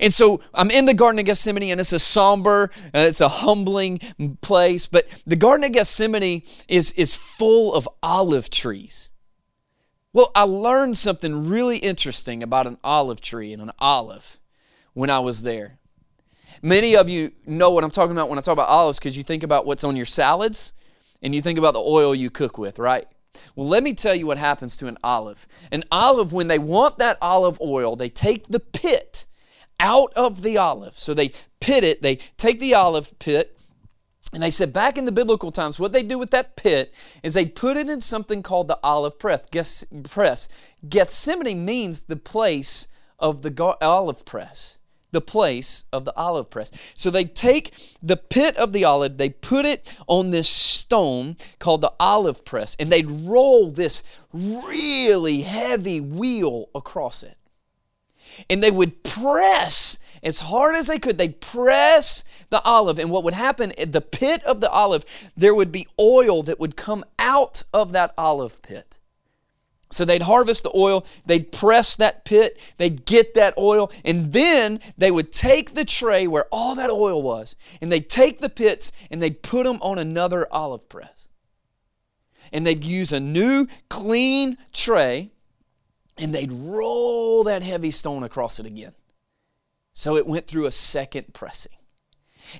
And 0.00 0.12
so 0.12 0.40
I'm 0.52 0.70
in 0.70 0.84
the 0.84 0.94
Garden 0.94 1.18
of 1.18 1.24
Gethsemane, 1.24 1.70
and 1.70 1.80
it's 1.80 1.92
a 1.92 1.98
somber, 1.98 2.70
uh, 2.94 3.06
it's 3.08 3.20
a 3.20 3.28
humbling 3.28 3.98
place. 4.42 4.86
But 4.86 5.08
the 5.26 5.36
Garden 5.36 5.64
of 5.64 5.72
Gethsemane 5.72 6.42
is, 6.68 6.92
is 6.92 7.14
full 7.14 7.74
of 7.74 7.88
olive 8.02 8.50
trees. 8.50 9.10
Well, 10.12 10.30
I 10.34 10.42
learned 10.42 10.96
something 10.96 11.48
really 11.48 11.76
interesting 11.78 12.42
about 12.42 12.66
an 12.66 12.78
olive 12.82 13.20
tree 13.20 13.52
and 13.52 13.60
an 13.60 13.72
olive 13.78 14.38
when 14.94 15.10
I 15.10 15.18
was 15.18 15.42
there. 15.42 15.78
Many 16.62 16.96
of 16.96 17.08
you 17.08 17.32
know 17.46 17.70
what 17.70 17.84
I'm 17.84 17.90
talking 17.90 18.12
about 18.12 18.30
when 18.30 18.38
I 18.38 18.42
talk 18.42 18.54
about 18.54 18.68
olives 18.68 18.98
because 18.98 19.16
you 19.16 19.22
think 19.22 19.42
about 19.42 19.66
what's 19.66 19.84
on 19.84 19.96
your 19.96 20.06
salads 20.06 20.72
and 21.22 21.34
you 21.34 21.42
think 21.42 21.58
about 21.58 21.74
the 21.74 21.80
oil 21.80 22.14
you 22.14 22.30
cook 22.30 22.56
with, 22.56 22.78
right? 22.78 23.06
Well, 23.54 23.68
let 23.68 23.82
me 23.82 23.92
tell 23.92 24.14
you 24.14 24.26
what 24.26 24.38
happens 24.38 24.76
to 24.78 24.88
an 24.88 24.96
olive. 25.04 25.46
An 25.70 25.84
olive, 25.92 26.32
when 26.32 26.48
they 26.48 26.58
want 26.58 26.98
that 26.98 27.18
olive 27.20 27.60
oil, 27.60 27.94
they 27.94 28.08
take 28.08 28.48
the 28.48 28.60
pit 28.60 29.26
out 29.78 30.12
of 30.14 30.40
the 30.42 30.56
olive. 30.56 30.98
So 30.98 31.12
they 31.12 31.32
pit 31.60 31.84
it, 31.84 32.02
they 32.02 32.16
take 32.38 32.60
the 32.60 32.74
olive 32.74 33.16
pit, 33.18 33.57
and 34.32 34.42
they 34.42 34.50
said 34.50 34.72
back 34.72 34.98
in 34.98 35.06
the 35.06 35.12
biblical 35.12 35.50
times, 35.50 35.80
what 35.80 35.92
they 35.92 36.02
do 36.02 36.18
with 36.18 36.30
that 36.30 36.54
pit 36.54 36.92
is 37.22 37.34
they 37.34 37.46
put 37.46 37.76
it 37.76 37.88
in 37.88 38.00
something 38.00 38.42
called 38.42 38.68
the 38.68 38.78
olive 38.82 39.18
press. 39.18 39.84
press. 40.04 40.48
Gethsemane 40.86 41.64
means 41.64 42.02
the 42.02 42.16
place 42.16 42.88
of 43.18 43.42
the 43.42 43.76
olive 43.80 44.24
press. 44.26 44.78
The 45.10 45.22
place 45.22 45.84
of 45.90 46.04
the 46.04 46.14
olive 46.14 46.50
press. 46.50 46.70
So 46.94 47.08
they 47.08 47.24
take 47.24 47.72
the 48.02 48.18
pit 48.18 48.54
of 48.58 48.74
the 48.74 48.84
olive, 48.84 49.16
they 49.16 49.30
put 49.30 49.64
it 49.64 49.96
on 50.06 50.30
this 50.30 50.50
stone 50.50 51.38
called 51.58 51.80
the 51.80 51.94
olive 51.98 52.44
press, 52.44 52.76
and 52.78 52.90
they'd 52.90 53.10
roll 53.10 53.70
this 53.70 54.02
really 54.34 55.42
heavy 55.42 56.00
wheel 56.00 56.68
across 56.74 57.22
it. 57.22 57.38
And 58.50 58.62
they 58.62 58.70
would 58.70 59.02
press 59.02 59.98
as 60.22 60.40
hard 60.40 60.74
as 60.74 60.86
they 60.86 60.98
could. 60.98 61.18
They'd 61.18 61.40
press 61.40 62.24
the 62.50 62.62
olive, 62.62 62.98
and 62.98 63.10
what 63.10 63.24
would 63.24 63.34
happen 63.34 63.72
at 63.78 63.92
the 63.92 64.00
pit 64.00 64.42
of 64.44 64.60
the 64.60 64.70
olive, 64.70 65.04
there 65.36 65.54
would 65.54 65.72
be 65.72 65.86
oil 65.98 66.42
that 66.44 66.60
would 66.60 66.76
come 66.76 67.04
out 67.18 67.62
of 67.72 67.92
that 67.92 68.12
olive 68.16 68.60
pit. 68.62 68.98
So 69.90 70.04
they'd 70.04 70.22
harvest 70.22 70.64
the 70.64 70.72
oil, 70.76 71.06
they'd 71.24 71.50
press 71.50 71.96
that 71.96 72.24
pit, 72.24 72.60
they'd 72.76 73.06
get 73.06 73.34
that 73.34 73.54
oil, 73.56 73.90
and 74.04 74.32
then 74.34 74.80
they 74.98 75.10
would 75.10 75.32
take 75.32 75.72
the 75.72 75.84
tray 75.84 76.26
where 76.26 76.46
all 76.52 76.74
that 76.74 76.90
oil 76.90 77.22
was, 77.22 77.56
and 77.80 77.90
they'd 77.90 78.10
take 78.10 78.40
the 78.40 78.50
pits 78.50 78.92
and 79.10 79.22
they'd 79.22 79.42
put 79.42 79.64
them 79.64 79.78
on 79.80 79.98
another 79.98 80.46
olive 80.50 80.88
press. 80.90 81.28
And 82.52 82.66
they'd 82.66 82.84
use 82.84 83.12
a 83.12 83.20
new 83.20 83.66
clean 83.88 84.58
tray 84.72 85.30
and 86.18 86.34
they'd 86.34 86.52
roll 86.52 87.44
that 87.44 87.62
heavy 87.62 87.90
stone 87.90 88.22
across 88.22 88.58
it 88.58 88.66
again. 88.66 88.92
So 89.98 90.16
it 90.16 90.28
went 90.28 90.46
through 90.46 90.66
a 90.66 90.70
second 90.70 91.34
pressing. 91.34 91.72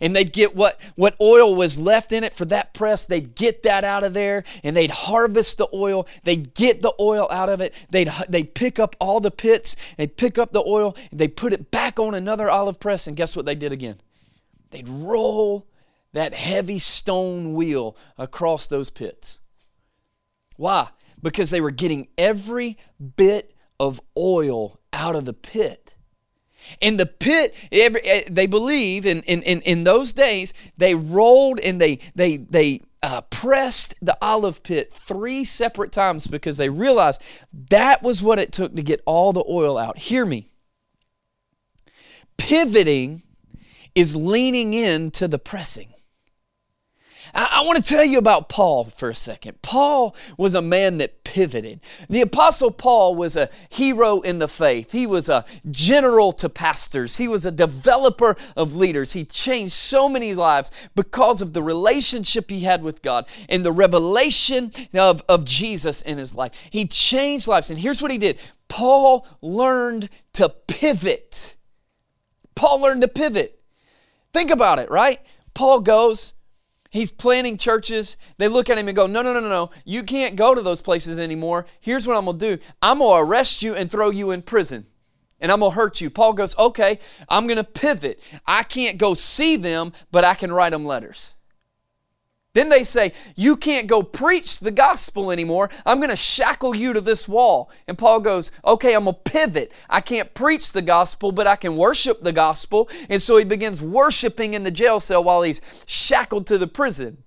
And 0.01 0.15
they'd 0.15 0.33
get 0.33 0.57
what, 0.57 0.81
what 0.97 1.15
oil 1.21 1.55
was 1.55 1.79
left 1.79 2.11
in 2.11 2.25
it 2.25 2.35
for 2.35 2.45
that 2.47 2.75
press. 2.75 3.05
They'd 3.05 3.37
get 3.37 3.63
that 3.63 3.85
out 3.85 4.03
of 4.03 4.13
there 4.13 4.43
and 4.65 4.77
they'd 4.77 4.91
harvest 4.91 5.57
the 5.57 5.69
oil. 5.73 6.09
They'd 6.25 6.53
get 6.53 6.83
the 6.83 6.93
oil 6.99 7.29
out 7.31 7.49
of 7.49 7.61
it. 7.61 7.75
They'd, 7.91 8.13
they'd 8.29 8.57
pick 8.57 8.81
up 8.81 8.97
all 8.99 9.21
the 9.21 9.31
pits. 9.31 9.77
They'd 9.97 10.17
pick 10.17 10.37
up 10.37 10.53
the 10.53 10.65
oil. 10.67 10.97
And 11.13 11.21
they'd 11.21 11.37
put 11.37 11.53
it 11.53 11.71
back 11.71 12.01
on 12.01 12.13
another 12.13 12.51
olive 12.51 12.81
press. 12.81 13.07
And 13.07 13.17
guess 13.17 13.37
what 13.37 13.47
they 13.47 13.55
did 13.55 13.71
again? 13.71 14.01
They'd 14.71 14.89
roll 14.89 15.69
that 16.15 16.35
heavy 16.35 16.81
stone 16.81 17.55
wheel 17.55 17.97
across 18.19 18.67
those 18.67 18.91
pits. 18.91 19.39
Why? 20.57 20.89
Because 21.23 21.51
they 21.51 21.61
were 21.61 21.71
getting 21.71 22.09
every 22.19 22.77
bit 23.15 23.55
of 23.79 24.01
oil 24.17 24.81
out 24.93 25.15
of 25.15 25.25
the 25.25 25.33
pit 25.33 25.95
in 26.81 26.97
the 26.97 27.07
pit, 27.07 27.55
every, 27.73 28.01
eh, 28.03 28.25
they 28.31 28.47
believe 28.47 29.07
in, 29.07 29.23
in, 29.23 29.43
in, 29.43 29.61
in 29.63 29.85
those 29.85 30.13
days, 30.13 30.53
they 30.77 30.95
rolled 30.95 31.61
and 31.61 31.81
they, 31.81 31.99
they, 32.15 32.37
they 32.37 32.83
uh, 33.03 33.23
pressed 33.23 33.95
the 34.03 34.17
olive 34.21 34.63
pit 34.63 34.93
three 34.93 35.45
separate 35.45 35.93
times 35.93 36.27
because 36.27 36.57
they 36.57 36.69
realized 36.69 37.23
that 37.71 38.03
was 38.03 38.23
what 38.23 38.39
it 38.39 38.53
took 38.53 38.75
to 38.75 38.83
get 38.83 39.03
all 39.07 39.33
the 39.33 39.45
oil 39.49 39.79
out. 39.79 39.99
Hear 39.99 40.27
me. 40.27 40.49
Pivoting 42.37 43.23
is 43.95 44.15
leaning 44.15 44.75
into 44.75 45.29
the 45.29 45.39
pressing. 45.39 45.93
I, 47.35 47.59
I 47.59 47.61
want 47.63 47.77
to 47.77 47.83
tell 47.83 48.05
you 48.05 48.19
about 48.19 48.49
Paul 48.49 48.85
for 48.85 49.09
a 49.09 49.15
second. 49.15 49.63
Paul 49.63 50.15
was 50.37 50.55
a 50.55 50.63
man 50.63 50.99
that 50.99 51.25
pivoted. 51.25 51.81
The 52.09 52.21
Apostle 52.21 52.71
Paul 52.71 53.15
was 53.15 53.37
a 53.37 53.49
hero 53.69 54.21
in 54.21 54.39
the 54.39 54.49
faith, 54.49 54.93
he 54.93 55.07
was 55.07 55.29
a 55.29 55.45
general 55.71 56.33
to 56.33 56.49
pastors, 56.49 57.17
he 57.17 57.29
was 57.29 57.45
a 57.45 57.53
developer 57.53 58.37
of 58.57 58.75
leaders. 58.75 59.13
He 59.13 59.25
changed 59.25 59.73
so 59.73 60.09
many 60.09 60.35
lives 60.35 60.71
because 60.95 61.41
of 61.41 61.53
the 61.53 61.63
relationship 61.63 62.51
he 62.51 62.61
had 62.61 62.83
with 62.83 63.03
God 63.03 63.27
and 63.49 63.65
the 63.65 63.73
revelation 63.73 64.73
of, 64.95 65.23
of 65.29 65.45
Jesus 65.45 66.03
in 66.03 66.19
his 66.19 66.35
life. 66.35 66.69
He 66.71 66.87
changed 66.87 67.49
lives. 67.49 67.71
And 67.71 67.79
here's 67.79 68.03
what 68.03 68.11
he 68.11 68.19
did 68.19 68.39
Paul 68.69 69.27
learned 69.41 70.09
to 70.35 70.49
pivot. 70.49 71.57
Paul 72.55 72.83
learned 72.83 73.03
to 73.03 73.09
pivot. 73.09 73.61
Think 74.33 74.51
about 74.51 74.79
it, 74.79 74.91
right? 74.91 75.21
Paul 75.55 75.81
goes, 75.81 76.35
He's 76.91 77.11
planning 77.11 77.59
churches. 77.59 78.17
They 78.39 78.49
look 78.49 78.71
at 78.71 78.79
him 78.79 78.89
and 78.89 78.97
go, 78.97 79.07
No, 79.07 79.23
no, 79.23 79.33
no, 79.33 79.41
no, 79.41 79.49
no. 79.49 79.71
You 79.85 80.03
can't 80.03 80.37
go 80.37 80.55
to 80.55 80.63
those 80.63 80.83
places 80.83 81.19
anymore. 81.19 81.67
Here's 81.81 82.07
what 82.07 82.17
I'm 82.17 82.25
going 82.25 82.39
to 82.39 82.57
do 82.57 82.63
I'm 82.81 82.99
going 82.99 83.25
to 83.25 83.29
arrest 83.31 83.63
you 83.63 83.75
and 83.75 83.91
throw 83.91 84.11
you 84.11 84.31
in 84.31 84.43
prison. 84.43 84.87
And 85.41 85.53
I'm 85.53 85.61
going 85.61 85.71
to 85.71 85.77
hurt 85.77 86.01
you. 86.01 86.11
Paul 86.11 86.33
goes, 86.33 86.57
Okay, 86.59 86.99
I'm 87.29 87.47
going 87.47 87.59
to 87.59 87.65
pivot. 87.65 88.21
I 88.47 88.63
can't 88.63 88.99
go 88.99 89.15
see 89.15 89.57
them, 89.57 89.93
but 90.11 90.25
I 90.25 90.35
can 90.35 90.53
write 90.53 90.71
them 90.71 90.87
letters. 90.87 91.35
Then 92.55 92.71
they 92.71 92.83
say, 92.83 93.13
You 93.37 93.57
can't 93.57 93.87
go 93.87 94.03
preach 94.03 94.59
the 94.61 94.71
gospel 94.71 95.31
anymore. 95.31 95.71
I'm 95.85 95.99
going 95.99 96.11
to 96.11 96.17
shackle 96.17 96.75
you 96.75 96.93
to 96.93 97.01
this 97.01 97.29
wall. 97.29 97.71
And 97.87 97.99
Paul 97.99 98.21
goes, 98.21 98.51
Okay, 98.65 98.95
I'm 98.95 99.05
going 99.05 99.17
to 99.17 99.21
pivot. 99.31 99.73
I 99.89 100.01
can't 100.01 100.35
preach 100.35 100.73
the 100.73 100.83
gospel, 100.83 101.31
but 101.31 101.47
I 101.47 101.57
can 101.57 101.77
worship 101.77 102.23
the 102.23 102.33
gospel. 102.33 102.89
And 103.09 103.21
so 103.21 103.37
he 103.37 103.45
begins 103.45 103.83
worshiping 103.83 104.55
in 104.55 104.65
the 104.65 104.71
jail 104.71 105.01
cell 105.01 105.23
while 105.23 105.43
he's 105.43 105.61
shackled 105.87 106.47
to 106.49 106.59
the 106.59 106.67
prison. 106.67 107.23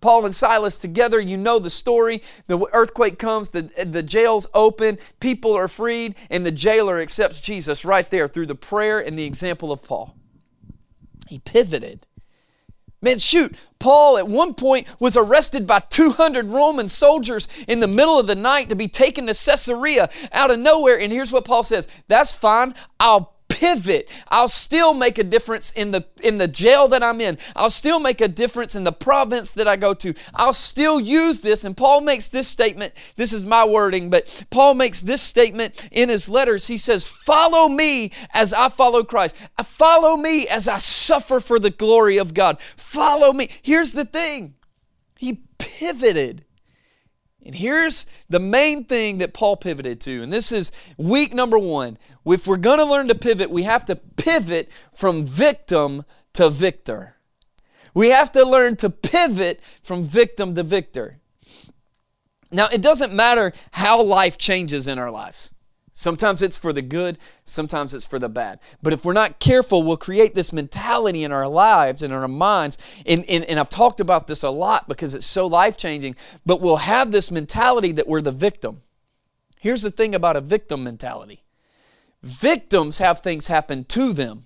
Paul 0.00 0.24
and 0.24 0.34
Silas 0.34 0.78
together, 0.78 1.18
you 1.18 1.36
know 1.36 1.58
the 1.58 1.70
story. 1.70 2.22
The 2.46 2.64
earthquake 2.72 3.18
comes, 3.18 3.48
the, 3.48 3.62
the 3.84 4.02
jail's 4.02 4.46
open, 4.54 4.98
people 5.20 5.54
are 5.54 5.68
freed, 5.68 6.16
and 6.30 6.46
the 6.46 6.52
jailer 6.52 6.98
accepts 6.98 7.40
Jesus 7.40 7.84
right 7.84 8.08
there 8.08 8.28
through 8.28 8.46
the 8.46 8.54
prayer 8.54 9.00
and 9.00 9.18
the 9.18 9.24
example 9.24 9.72
of 9.72 9.82
Paul. 9.82 10.16
He 11.26 11.40
pivoted. 11.40 12.06
Man, 13.06 13.20
shoot, 13.20 13.54
Paul 13.78 14.18
at 14.18 14.26
one 14.26 14.52
point 14.52 14.88
was 14.98 15.16
arrested 15.16 15.64
by 15.64 15.78
200 15.78 16.50
Roman 16.50 16.88
soldiers 16.88 17.46
in 17.68 17.78
the 17.78 17.86
middle 17.86 18.18
of 18.18 18.26
the 18.26 18.34
night 18.34 18.68
to 18.68 18.74
be 18.74 18.88
taken 18.88 19.28
to 19.28 19.32
Caesarea 19.32 20.10
out 20.32 20.50
of 20.50 20.58
nowhere. 20.58 20.98
And 20.98 21.12
here's 21.12 21.30
what 21.30 21.44
Paul 21.44 21.62
says 21.62 21.86
That's 22.08 22.32
fine. 22.32 22.74
I'll 22.98 23.35
pivot. 23.56 24.10
I'll 24.28 24.48
still 24.48 24.92
make 24.92 25.16
a 25.16 25.24
difference 25.24 25.70
in 25.70 25.90
the 25.90 26.04
in 26.22 26.36
the 26.36 26.46
jail 26.46 26.88
that 26.88 27.02
I'm 27.02 27.22
in. 27.22 27.38
I'll 27.54 27.70
still 27.70 27.98
make 27.98 28.20
a 28.20 28.28
difference 28.28 28.74
in 28.74 28.84
the 28.84 28.92
province 28.92 29.52
that 29.54 29.66
I 29.66 29.76
go 29.76 29.94
to. 29.94 30.12
I'll 30.34 30.52
still 30.52 31.00
use 31.00 31.40
this 31.40 31.64
and 31.64 31.74
Paul 31.74 32.02
makes 32.02 32.28
this 32.28 32.48
statement. 32.48 32.92
This 33.16 33.32
is 33.32 33.46
my 33.46 33.64
wording, 33.64 34.10
but 34.10 34.44
Paul 34.50 34.74
makes 34.74 35.00
this 35.00 35.22
statement 35.22 35.88
in 35.90 36.10
his 36.10 36.28
letters. 36.28 36.66
He 36.66 36.76
says, 36.76 37.06
"Follow 37.06 37.68
me 37.68 38.12
as 38.34 38.52
I 38.52 38.68
follow 38.68 39.02
Christ. 39.02 39.36
Follow 39.64 40.18
me 40.18 40.46
as 40.46 40.68
I 40.68 40.76
suffer 40.76 41.40
for 41.40 41.58
the 41.58 41.70
glory 41.70 42.18
of 42.18 42.34
God. 42.34 42.58
Follow 42.76 43.32
me." 43.32 43.48
Here's 43.62 43.92
the 43.92 44.04
thing. 44.04 44.54
He 45.16 45.40
pivoted. 45.58 46.44
And 47.46 47.54
here's 47.54 48.06
the 48.28 48.40
main 48.40 48.84
thing 48.84 49.18
that 49.18 49.32
Paul 49.32 49.56
pivoted 49.56 50.00
to, 50.02 50.20
and 50.20 50.32
this 50.32 50.50
is 50.50 50.72
week 50.96 51.32
number 51.32 51.58
one. 51.58 51.96
If 52.26 52.46
we're 52.46 52.56
going 52.56 52.78
to 52.78 52.84
learn 52.84 53.06
to 53.06 53.14
pivot, 53.14 53.50
we 53.50 53.62
have 53.62 53.84
to 53.84 53.94
pivot 53.94 54.68
from 54.92 55.24
victim 55.24 56.04
to 56.32 56.50
victor. 56.50 57.14
We 57.94 58.10
have 58.10 58.32
to 58.32 58.44
learn 58.44 58.76
to 58.76 58.90
pivot 58.90 59.60
from 59.82 60.04
victim 60.04 60.54
to 60.54 60.64
victor. 60.64 61.20
Now, 62.50 62.66
it 62.72 62.82
doesn't 62.82 63.12
matter 63.12 63.52
how 63.72 64.02
life 64.02 64.36
changes 64.36 64.88
in 64.88 64.98
our 64.98 65.10
lives. 65.10 65.50
Sometimes 65.98 66.42
it's 66.42 66.58
for 66.58 66.74
the 66.74 66.82
good, 66.82 67.16
sometimes 67.46 67.94
it's 67.94 68.04
for 68.04 68.18
the 68.18 68.28
bad. 68.28 68.60
But 68.82 68.92
if 68.92 69.02
we're 69.02 69.14
not 69.14 69.38
careful, 69.38 69.82
we'll 69.82 69.96
create 69.96 70.34
this 70.34 70.52
mentality 70.52 71.24
in 71.24 71.32
our 71.32 71.48
lives 71.48 72.02
and 72.02 72.12
in 72.12 72.18
our 72.18 72.28
minds. 72.28 72.76
And, 73.06 73.24
and, 73.30 73.44
and 73.44 73.58
I've 73.58 73.70
talked 73.70 73.98
about 73.98 74.26
this 74.26 74.42
a 74.42 74.50
lot 74.50 74.88
because 74.88 75.14
it's 75.14 75.24
so 75.24 75.46
life 75.46 75.78
changing, 75.78 76.14
but 76.44 76.60
we'll 76.60 76.76
have 76.76 77.12
this 77.12 77.30
mentality 77.30 77.92
that 77.92 78.06
we're 78.06 78.20
the 78.20 78.30
victim. 78.30 78.82
Here's 79.58 79.80
the 79.80 79.90
thing 79.90 80.14
about 80.14 80.36
a 80.36 80.42
victim 80.42 80.84
mentality 80.84 81.42
victims 82.22 82.98
have 82.98 83.20
things 83.20 83.46
happen 83.46 83.84
to 83.84 84.12
them. 84.12 84.44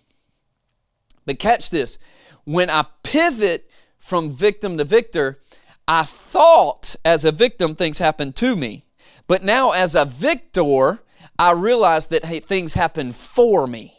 But 1.26 1.40
catch 1.40 1.70
this 1.70 1.98
when 2.44 2.70
I 2.70 2.86
pivot 3.02 3.68
from 3.98 4.30
victim 4.30 4.78
to 4.78 4.84
victor, 4.84 5.40
I 5.88 6.04
thought 6.04 6.94
as 7.04 7.24
a 7.24 7.32
victim 7.32 7.74
things 7.74 7.98
happened 7.98 8.36
to 8.36 8.54
me. 8.54 8.84
But 9.26 9.42
now 9.42 9.72
as 9.72 9.96
a 9.96 10.04
victor, 10.04 11.00
I 11.40 11.52
realized 11.52 12.10
that 12.10 12.26
hey, 12.26 12.40
things 12.40 12.74
happen 12.74 13.12
for 13.12 13.66
me. 13.66 13.94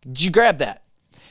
Did 0.00 0.22
you 0.24 0.30
grab 0.30 0.56
that? 0.58 0.82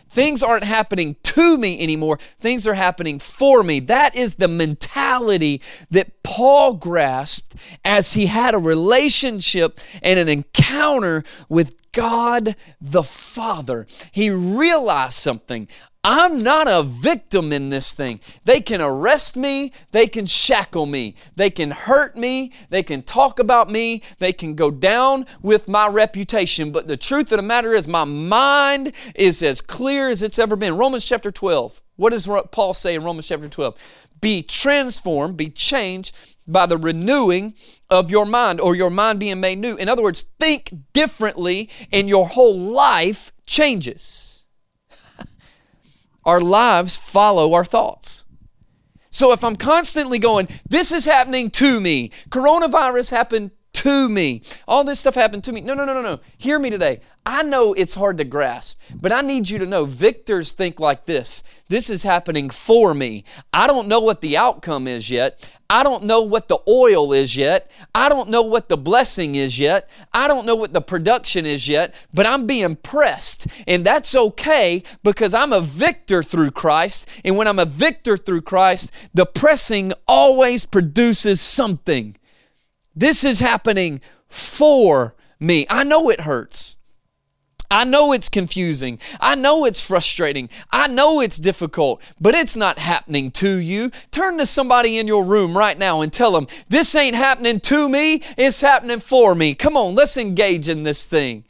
Things 0.07 0.43
aren't 0.43 0.63
happening 0.63 1.15
to 1.23 1.57
me 1.57 1.81
anymore. 1.81 2.19
Things 2.37 2.67
are 2.67 2.75
happening 2.75 3.17
for 3.17 3.63
me. 3.63 3.79
That 3.79 4.15
is 4.15 4.35
the 4.35 4.47
mentality 4.47 5.59
that 5.89 6.21
Paul 6.21 6.75
grasped 6.75 7.55
as 7.83 8.13
he 8.13 8.27
had 8.27 8.53
a 8.53 8.59
relationship 8.59 9.79
and 10.03 10.19
an 10.19 10.29
encounter 10.29 11.23
with 11.49 11.84
God 11.95 12.57
the 12.81 13.03
Father. 13.03 13.87
He 14.11 14.29
realized 14.29 15.13
something. 15.13 15.69
I'm 16.03 16.43
not 16.43 16.67
a 16.67 16.83
victim 16.83 17.51
in 17.51 17.69
this 17.69 17.93
thing. 17.93 18.19
They 18.43 18.59
can 18.59 18.79
arrest 18.79 19.35
me, 19.35 19.71
they 19.89 20.05
can 20.05 20.27
shackle 20.27 20.85
me, 20.85 21.15
they 21.35 21.49
can 21.49 21.71
hurt 21.71 22.15
me, 22.15 22.51
they 22.69 22.83
can 22.83 23.01
talk 23.01 23.39
about 23.39 23.71
me, 23.71 24.03
they 24.19 24.31
can 24.31 24.53
go 24.53 24.69
down 24.69 25.25
with 25.41 25.67
my 25.67 25.87
reputation. 25.87 26.71
But 26.71 26.87
the 26.87 26.97
truth 26.97 27.31
of 27.31 27.37
the 27.37 27.43
matter 27.43 27.73
is, 27.73 27.87
my 27.87 28.03
mind 28.03 28.91
is 29.15 29.41
as 29.41 29.61
clear 29.61 30.09
as 30.09 30.21
it's 30.21 30.37
ever 30.37 30.55
been. 30.55 30.77
Romans 30.77 31.05
chapter 31.05 31.31
12. 31.31 31.81
What 31.95 32.11
does 32.11 32.27
Paul 32.51 32.73
say 32.73 32.95
in 32.95 33.03
Romans 33.03 33.27
chapter 33.27 33.47
12? 33.47 33.77
Be 34.21 34.41
transformed, 34.41 35.37
be 35.37 35.49
changed 35.49 36.15
by 36.47 36.65
the 36.65 36.77
renewing 36.77 37.53
of 37.89 38.11
your 38.11 38.25
mind 38.25 38.59
or 38.59 38.75
your 38.75 38.89
mind 38.89 39.19
being 39.19 39.39
made 39.39 39.59
new. 39.59 39.75
In 39.75 39.89
other 39.89 40.03
words, 40.03 40.23
think 40.39 40.73
differently 40.93 41.69
and 41.91 42.09
your 42.09 42.27
whole 42.27 42.57
life 42.57 43.31
changes 43.45 44.45
our 46.25 46.41
lives 46.41 46.95
follow 46.95 47.53
our 47.53 47.65
thoughts. 47.65 48.25
So 49.09 49.31
if 49.31 49.43
I'm 49.43 49.55
constantly 49.55 50.19
going, 50.19 50.49
this 50.67 50.91
is 50.91 51.05
happening 51.05 51.49
to 51.51 51.79
me, 51.79 52.09
coronavirus 52.29 53.11
happened 53.11 53.51
to 53.85 54.09
me. 54.09 54.41
All 54.67 54.83
this 54.83 54.99
stuff 54.99 55.13
happened 55.13 55.43
to 55.43 55.53
me. 55.53 55.61
No, 55.61 55.75
no, 55.75 55.85
no, 55.85 55.93
no, 55.93 56.01
no. 56.01 56.19
Hear 56.37 56.57
me 56.57 56.71
today. 56.71 57.01
I 57.23 57.43
know 57.43 57.73
it's 57.73 57.93
hard 57.93 58.17
to 58.17 58.23
grasp, 58.23 58.79
but 58.95 59.11
I 59.11 59.21
need 59.21 59.49
you 59.49 59.59
to 59.59 59.65
know 59.65 59.85
victors 59.85 60.51
think 60.51 60.79
like 60.79 61.05
this. 61.05 61.43
This 61.69 61.89
is 61.89 62.01
happening 62.01 62.49
for 62.49 62.95
me. 62.95 63.23
I 63.53 63.67
don't 63.67 63.87
know 63.87 63.99
what 63.99 64.21
the 64.21 64.37
outcome 64.37 64.87
is 64.87 65.11
yet. 65.11 65.47
I 65.69 65.83
don't 65.83 66.03
know 66.03 66.21
what 66.21 66.47
the 66.47 66.59
oil 66.67 67.13
is 67.13 67.37
yet. 67.37 67.69
I 67.93 68.09
don't 68.09 68.29
know 68.29 68.41
what 68.41 68.69
the 68.69 68.77
blessing 68.77 69.35
is 69.35 69.59
yet. 69.59 69.87
I 70.13 70.27
don't 70.27 70.47
know 70.47 70.55
what 70.55 70.73
the 70.73 70.81
production 70.81 71.45
is 71.45 71.67
yet, 71.67 71.93
but 72.11 72.25
I'm 72.25 72.47
being 72.47 72.75
pressed. 72.75 73.47
And 73.67 73.85
that's 73.85 74.15
okay 74.15 74.81
because 75.03 75.35
I'm 75.35 75.53
a 75.53 75.61
victor 75.61 76.23
through 76.23 76.51
Christ. 76.51 77.07
And 77.23 77.37
when 77.37 77.47
I'm 77.47 77.59
a 77.59 77.65
victor 77.65 78.17
through 78.17 78.41
Christ, 78.41 78.91
the 79.13 79.27
pressing 79.27 79.93
always 80.07 80.65
produces 80.65 81.39
something. 81.39 82.17
This 82.95 83.23
is 83.23 83.39
happening 83.39 84.01
for 84.27 85.15
me. 85.39 85.65
I 85.69 85.83
know 85.83 86.09
it 86.09 86.21
hurts. 86.21 86.77
I 87.69 87.83
know 87.83 88.13
it's 88.13 88.29
confusing. 88.29 88.99
I 89.19 89.35
know 89.35 89.65
it's 89.65 89.81
frustrating. 89.81 90.49
I 90.71 90.87
know 90.87 91.19
it's 91.19 91.37
difficult, 91.37 92.01
but 92.21 92.35
it's 92.35 92.55
not 92.55 92.79
happening 92.79 93.31
to 93.31 93.57
you. 93.57 93.91
Turn 94.11 94.37
to 94.37 94.45
somebody 94.45 94.97
in 94.97 95.07
your 95.07 95.25
room 95.25 95.57
right 95.57 95.77
now 95.77 96.01
and 96.01 96.13
tell 96.13 96.31
them, 96.31 96.47
This 96.69 96.93
ain't 96.95 97.15
happening 97.15 97.59
to 97.61 97.89
me, 97.89 98.21
it's 98.37 98.61
happening 98.61 98.99
for 98.99 99.35
me. 99.35 99.55
Come 99.55 99.75
on, 99.75 99.95
let's 99.95 100.15
engage 100.15 100.69
in 100.69 100.83
this 100.83 101.05
thing. 101.05 101.43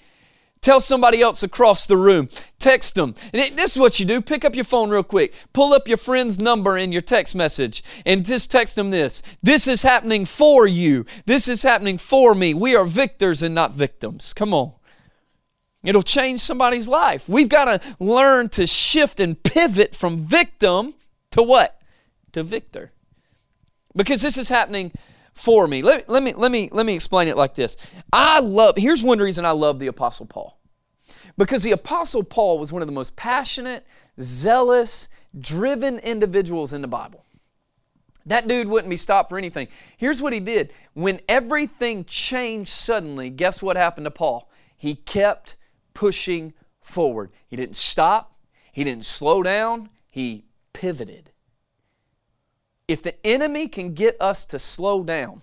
Tell 0.66 0.80
somebody 0.80 1.22
else 1.22 1.44
across 1.44 1.86
the 1.86 1.96
room. 1.96 2.28
Text 2.58 2.96
them. 2.96 3.14
And 3.32 3.56
this 3.56 3.74
is 3.74 3.78
what 3.78 4.00
you 4.00 4.06
do. 4.08 4.20
Pick 4.20 4.44
up 4.44 4.56
your 4.56 4.64
phone 4.64 4.90
real 4.90 5.04
quick. 5.04 5.36
Pull 5.54 5.74
up 5.74 5.88
your 5.88 5.96
friend's 5.96 6.40
number 6.40 6.76
in 6.76 6.92
your 6.92 7.04
text 7.04 7.36
message 7.36 7.84
and 8.04 8.26
just 8.26 8.50
text 8.50 8.76
them 8.76 8.90
this. 8.90 9.22
This 9.44 9.68
is 9.68 9.84
happening 9.84 10.26
for 10.26 10.66
you. 10.66 11.06
This 11.28 11.48
is 11.48 11.62
happening 11.62 12.00
for 12.00 12.34
me. 12.34 12.56
We 12.56 12.76
are 12.76 12.84
victors 12.84 13.44
and 13.44 13.54
not 13.54 13.74
victims. 13.74 14.34
Come 14.34 14.56
on. 14.56 14.72
It'll 15.84 16.02
change 16.02 16.40
somebody's 16.40 16.88
life. 16.88 17.30
We've 17.30 17.48
got 17.48 17.66
to 17.66 17.96
learn 18.04 18.50
to 18.50 18.66
shift 18.66 19.20
and 19.20 19.44
pivot 19.44 19.96
from 19.96 20.26
victim 20.26 20.96
to 21.30 21.44
what? 21.44 21.80
To 22.32 22.42
victor. 22.42 22.92
Because 23.96 24.24
this 24.24 24.36
is 24.36 24.50
happening 24.50 24.94
for 25.36 25.68
me. 25.68 25.82
Let, 25.82 26.10
let, 26.10 26.24
me, 26.24 26.34
let, 26.34 26.52
me, 26.52 26.70
let 26.72 26.86
me 26.86 26.96
explain 26.96 27.28
it 27.28 27.38
like 27.38 27.54
this. 27.54 27.78
I 28.12 28.40
love, 28.40 28.76
here's 28.78 29.04
one 29.04 29.20
reason 29.20 29.46
I 29.46 29.52
love 29.52 29.80
the 29.80 29.88
Apostle 29.88 30.26
Paul. 30.26 30.60
Because 31.38 31.64
the 31.64 31.72
Apostle 31.72 32.24
Paul 32.24 32.58
was 32.58 32.72
one 32.72 32.82
of 32.82 32.88
the 32.88 32.94
most 32.94 33.16
passionate, 33.16 33.86
zealous, 34.20 35.10
driven 35.38 36.00
individuals 36.00 36.74
in 36.74 36.82
the 36.82 36.88
Bible. 36.88 37.26
That 38.26 38.48
dude 38.48 38.68
wouldn't 38.68 38.90
be 38.90 38.98
stopped 38.98 39.30
for 39.30 39.38
anything. 39.38 39.68
Here's 39.98 40.22
what 40.22 40.34
he 40.34 40.40
did. 40.40 40.72
When 40.94 41.20
everything 41.30 42.06
changed 42.06 42.70
suddenly, 42.70 43.30
guess 43.30 43.62
what 43.62 43.78
happened 43.78 44.06
to 44.06 44.12
Paul? 44.12 44.50
He 44.78 44.96
kept 44.96 45.58
pushing 45.94 46.54
forward. 46.82 47.32
He 47.48 47.56
didn't 47.56 47.76
stop, 47.76 48.40
he 48.72 48.84
didn't 48.84 49.06
slow 49.06 49.44
down, 49.44 49.90
he 50.08 50.46
pivoted. 50.74 51.32
If 52.88 53.02
the 53.02 53.16
enemy 53.26 53.68
can 53.68 53.94
get 53.94 54.16
us 54.22 54.46
to 54.48 54.60
slow 54.60 55.04
down, 55.04 55.42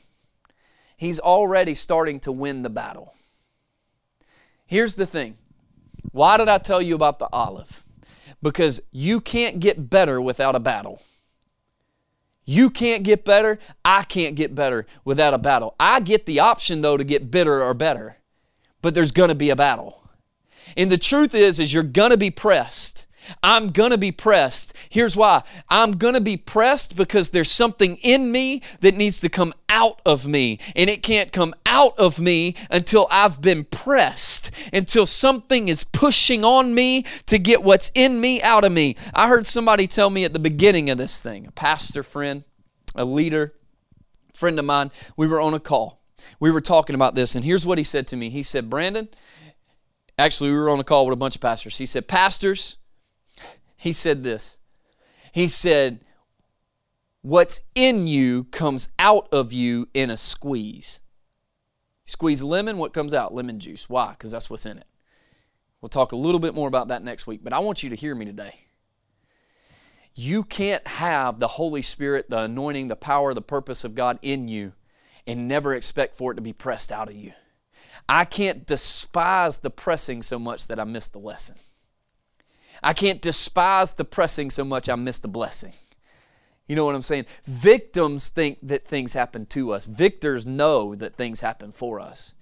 he's 0.96 1.18
already 1.18 1.74
starting 1.74 2.20
to 2.20 2.32
win 2.32 2.62
the 2.62 2.70
battle. 2.70 3.14
Here's 4.66 4.94
the 4.94 5.06
thing 5.06 5.36
why 6.12 6.36
did 6.36 6.48
I 6.48 6.58
tell 6.58 6.82
you 6.82 6.94
about 6.94 7.18
the 7.18 7.28
olive? 7.32 7.82
Because 8.42 8.82
you 8.90 9.20
can't 9.20 9.60
get 9.60 9.88
better 9.88 10.20
without 10.20 10.54
a 10.54 10.60
battle. 10.60 11.02
You 12.44 12.70
can't 12.70 13.04
get 13.04 13.24
better. 13.24 13.58
I 13.84 14.02
can't 14.02 14.34
get 14.34 14.54
better 14.54 14.86
without 15.04 15.32
a 15.32 15.38
battle. 15.38 15.76
I 15.78 16.00
get 16.00 16.26
the 16.26 16.40
option, 16.40 16.82
though, 16.82 16.96
to 16.96 17.04
get 17.04 17.30
bitter 17.30 17.62
or 17.62 17.72
better, 17.72 18.16
but 18.80 18.94
there's 18.94 19.12
going 19.12 19.28
to 19.28 19.36
be 19.36 19.50
a 19.50 19.56
battle. 19.56 20.02
And 20.76 20.90
the 20.90 20.98
truth 20.98 21.34
is, 21.34 21.58
is 21.58 21.72
you're 21.72 21.82
gonna 21.82 22.16
be 22.16 22.30
pressed. 22.30 23.06
I'm 23.42 23.68
gonna 23.68 23.98
be 23.98 24.12
pressed. 24.12 24.74
Here's 24.88 25.16
why. 25.16 25.42
I'm 25.68 25.92
gonna 25.92 26.20
be 26.20 26.36
pressed 26.36 26.96
because 26.96 27.30
there's 27.30 27.50
something 27.50 27.96
in 27.96 28.32
me 28.32 28.62
that 28.80 28.94
needs 28.94 29.20
to 29.20 29.28
come 29.28 29.54
out 29.68 30.00
of 30.04 30.26
me. 30.26 30.58
And 30.76 30.88
it 30.88 31.02
can't 31.02 31.32
come 31.32 31.54
out 31.66 31.98
of 31.98 32.18
me 32.18 32.54
until 32.70 33.06
I've 33.10 33.40
been 33.40 33.64
pressed, 33.64 34.50
until 34.72 35.06
something 35.06 35.68
is 35.68 35.84
pushing 35.84 36.44
on 36.44 36.74
me 36.74 37.04
to 37.26 37.38
get 37.38 37.62
what's 37.62 37.90
in 37.94 38.20
me 38.20 38.42
out 38.42 38.64
of 38.64 38.72
me. 38.72 38.96
I 39.14 39.28
heard 39.28 39.46
somebody 39.46 39.86
tell 39.86 40.10
me 40.10 40.24
at 40.24 40.32
the 40.32 40.38
beginning 40.38 40.90
of 40.90 40.98
this 40.98 41.20
thing, 41.20 41.46
a 41.46 41.52
pastor 41.52 42.02
friend, 42.02 42.44
a 42.94 43.04
leader, 43.04 43.54
friend 44.34 44.58
of 44.58 44.64
mine, 44.64 44.90
we 45.16 45.26
were 45.26 45.40
on 45.40 45.54
a 45.54 45.60
call. 45.60 46.00
We 46.38 46.50
were 46.50 46.60
talking 46.60 46.94
about 46.94 47.14
this, 47.14 47.34
and 47.34 47.44
here's 47.44 47.66
what 47.66 47.78
he 47.78 47.84
said 47.84 48.06
to 48.08 48.16
me. 48.16 48.30
He 48.30 48.42
said, 48.42 48.70
Brandon, 48.70 49.08
Actually, 50.18 50.50
we 50.50 50.58
were 50.58 50.70
on 50.70 50.78
a 50.78 50.84
call 50.84 51.06
with 51.06 51.14
a 51.14 51.16
bunch 51.16 51.34
of 51.34 51.40
pastors. 51.40 51.78
He 51.78 51.86
said, 51.86 52.06
Pastors, 52.06 52.76
he 53.82 53.90
said 53.90 54.22
this. 54.22 54.58
He 55.32 55.48
said, 55.48 56.04
What's 57.20 57.62
in 57.74 58.06
you 58.06 58.44
comes 58.44 58.90
out 58.96 59.28
of 59.32 59.52
you 59.52 59.88
in 59.92 60.08
a 60.08 60.16
squeeze. 60.16 61.00
Squeeze 62.04 62.44
lemon, 62.44 62.78
what 62.78 62.92
comes 62.92 63.12
out? 63.12 63.34
Lemon 63.34 63.58
juice. 63.58 63.88
Why? 63.88 64.12
Because 64.12 64.30
that's 64.30 64.48
what's 64.48 64.66
in 64.66 64.78
it. 64.78 64.86
We'll 65.80 65.88
talk 65.88 66.12
a 66.12 66.16
little 66.16 66.38
bit 66.38 66.54
more 66.54 66.68
about 66.68 66.88
that 66.88 67.02
next 67.02 67.26
week, 67.26 67.40
but 67.42 67.52
I 67.52 67.58
want 67.58 67.82
you 67.82 67.90
to 67.90 67.96
hear 67.96 68.14
me 68.14 68.24
today. 68.24 68.54
You 70.14 70.44
can't 70.44 70.86
have 70.86 71.40
the 71.40 71.48
Holy 71.48 71.82
Spirit, 71.82 72.30
the 72.30 72.42
anointing, 72.42 72.86
the 72.86 72.94
power, 72.94 73.34
the 73.34 73.42
purpose 73.42 73.82
of 73.82 73.96
God 73.96 74.20
in 74.22 74.46
you 74.46 74.74
and 75.26 75.48
never 75.48 75.74
expect 75.74 76.14
for 76.14 76.30
it 76.30 76.36
to 76.36 76.40
be 76.40 76.52
pressed 76.52 76.92
out 76.92 77.10
of 77.10 77.16
you. 77.16 77.32
I 78.08 78.26
can't 78.26 78.64
despise 78.64 79.58
the 79.58 79.70
pressing 79.70 80.22
so 80.22 80.38
much 80.38 80.68
that 80.68 80.78
I 80.78 80.84
miss 80.84 81.08
the 81.08 81.18
lesson. 81.18 81.56
I 82.82 82.92
can't 82.92 83.22
despise 83.22 83.94
the 83.94 84.04
pressing 84.04 84.50
so 84.50 84.64
much 84.64 84.88
I 84.88 84.94
miss 84.96 85.18
the 85.18 85.28
blessing. 85.28 85.72
You 86.66 86.76
know 86.76 86.84
what 86.84 86.94
I'm 86.94 87.02
saying? 87.02 87.26
Victims 87.44 88.28
think 88.28 88.58
that 88.62 88.86
things 88.86 89.12
happen 89.12 89.46
to 89.46 89.72
us. 89.72 89.86
Victors 89.86 90.46
know 90.46 90.94
that 90.94 91.14
things 91.14 91.40
happen 91.40 91.72
for 91.72 92.00
us. 92.00 92.34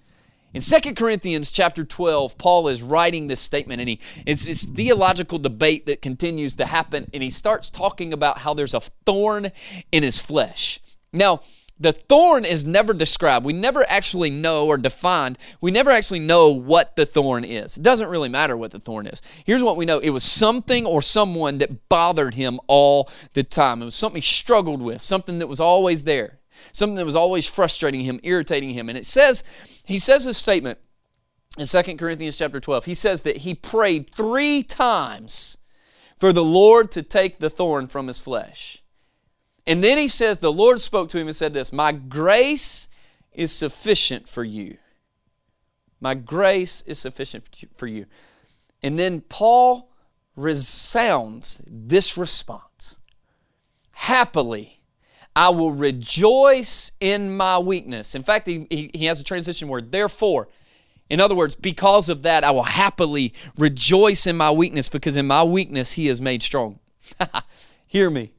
In 0.53 0.61
2 0.61 0.95
Corinthians 0.95 1.49
chapter 1.49 1.85
12, 1.85 2.37
Paul 2.37 2.67
is 2.67 2.83
writing 2.83 3.27
this 3.27 3.39
statement 3.39 3.79
and 3.79 3.87
he 3.87 3.99
it's 4.25 4.47
this 4.47 4.65
theological 4.65 5.39
debate 5.39 5.85
that 5.85 6.01
continues 6.01 6.55
to 6.55 6.65
happen 6.65 7.09
and 7.13 7.23
he 7.23 7.29
starts 7.29 7.69
talking 7.69 8.11
about 8.11 8.39
how 8.39 8.53
there's 8.53 8.73
a 8.73 8.81
thorn 8.81 9.51
in 9.91 10.03
his 10.03 10.19
flesh. 10.19 10.79
Now, 11.13 11.41
the 11.81 11.91
thorn 11.91 12.45
is 12.45 12.65
never 12.65 12.93
described. 12.93 13.45
We 13.45 13.53
never 13.53 13.83
actually 13.89 14.29
know 14.29 14.67
or 14.67 14.77
defined. 14.77 15.37
We 15.59 15.71
never 15.71 15.89
actually 15.89 16.19
know 16.19 16.49
what 16.49 16.95
the 16.95 17.05
thorn 17.05 17.43
is. 17.43 17.77
It 17.77 17.83
doesn't 17.83 18.09
really 18.09 18.29
matter 18.29 18.55
what 18.55 18.71
the 18.71 18.79
thorn 18.79 19.07
is. 19.07 19.21
Here's 19.45 19.63
what 19.63 19.77
we 19.77 19.85
know 19.85 19.99
it 19.99 20.11
was 20.11 20.23
something 20.23 20.85
or 20.85 21.01
someone 21.01 21.57
that 21.57 21.89
bothered 21.89 22.35
him 22.35 22.59
all 22.67 23.09
the 23.33 23.43
time. 23.43 23.81
It 23.81 23.85
was 23.85 23.95
something 23.95 24.17
he 24.17 24.21
struggled 24.21 24.81
with, 24.81 25.01
something 25.01 25.39
that 25.39 25.47
was 25.47 25.59
always 25.59 26.03
there, 26.03 26.39
something 26.71 26.95
that 26.95 27.05
was 27.05 27.15
always 27.15 27.47
frustrating 27.47 28.01
him, 28.01 28.19
irritating 28.21 28.71
him. 28.71 28.87
And 28.87 28.97
it 28.97 29.05
says, 29.05 29.43
he 29.83 29.97
says 29.97 30.25
this 30.25 30.37
statement 30.37 30.77
in 31.57 31.65
2 31.65 31.97
Corinthians 31.97 32.37
chapter 32.37 32.59
12. 32.59 32.85
He 32.85 32.93
says 32.93 33.23
that 33.23 33.37
he 33.37 33.55
prayed 33.55 34.09
three 34.09 34.61
times 34.61 35.57
for 36.17 36.31
the 36.31 36.43
Lord 36.43 36.91
to 36.91 37.01
take 37.01 37.37
the 37.37 37.49
thorn 37.49 37.87
from 37.87 38.05
his 38.05 38.19
flesh. 38.19 38.80
And 39.71 39.81
then 39.81 39.97
he 39.97 40.09
says, 40.09 40.39
The 40.39 40.51
Lord 40.51 40.81
spoke 40.81 41.07
to 41.09 41.17
him 41.17 41.27
and 41.27 41.35
said 41.35 41.53
this 41.53 41.71
My 41.71 41.93
grace 41.93 42.89
is 43.31 43.53
sufficient 43.53 44.27
for 44.27 44.43
you. 44.43 44.75
My 46.01 46.13
grace 46.13 46.81
is 46.81 46.99
sufficient 46.99 47.63
for 47.71 47.87
you. 47.87 48.05
And 48.83 48.99
then 48.99 49.21
Paul 49.21 49.89
resounds 50.35 51.61
this 51.65 52.17
response 52.17 52.99
Happily, 53.91 54.81
I 55.37 55.47
will 55.51 55.71
rejoice 55.71 56.91
in 56.99 57.37
my 57.37 57.57
weakness. 57.57 58.13
In 58.13 58.23
fact, 58.23 58.47
he, 58.47 58.67
he, 58.69 59.05
has 59.05 59.21
a 59.21 59.23
transition 59.23 59.69
word, 59.69 59.93
therefore. 59.93 60.49
In 61.09 61.21
other 61.21 61.35
words, 61.35 61.55
because 61.55 62.09
of 62.09 62.23
that, 62.23 62.43
I 62.43 62.51
will 62.51 62.63
happily 62.63 63.33
rejoice 63.57 64.27
in 64.27 64.35
my 64.35 64.51
weakness 64.51 64.89
because 64.89 65.15
in 65.15 65.27
my 65.27 65.43
weakness, 65.43 65.93
he 65.93 66.09
is 66.09 66.19
made 66.19 66.43
strong. 66.43 66.79
Hear 67.87 68.09
me. 68.09 68.33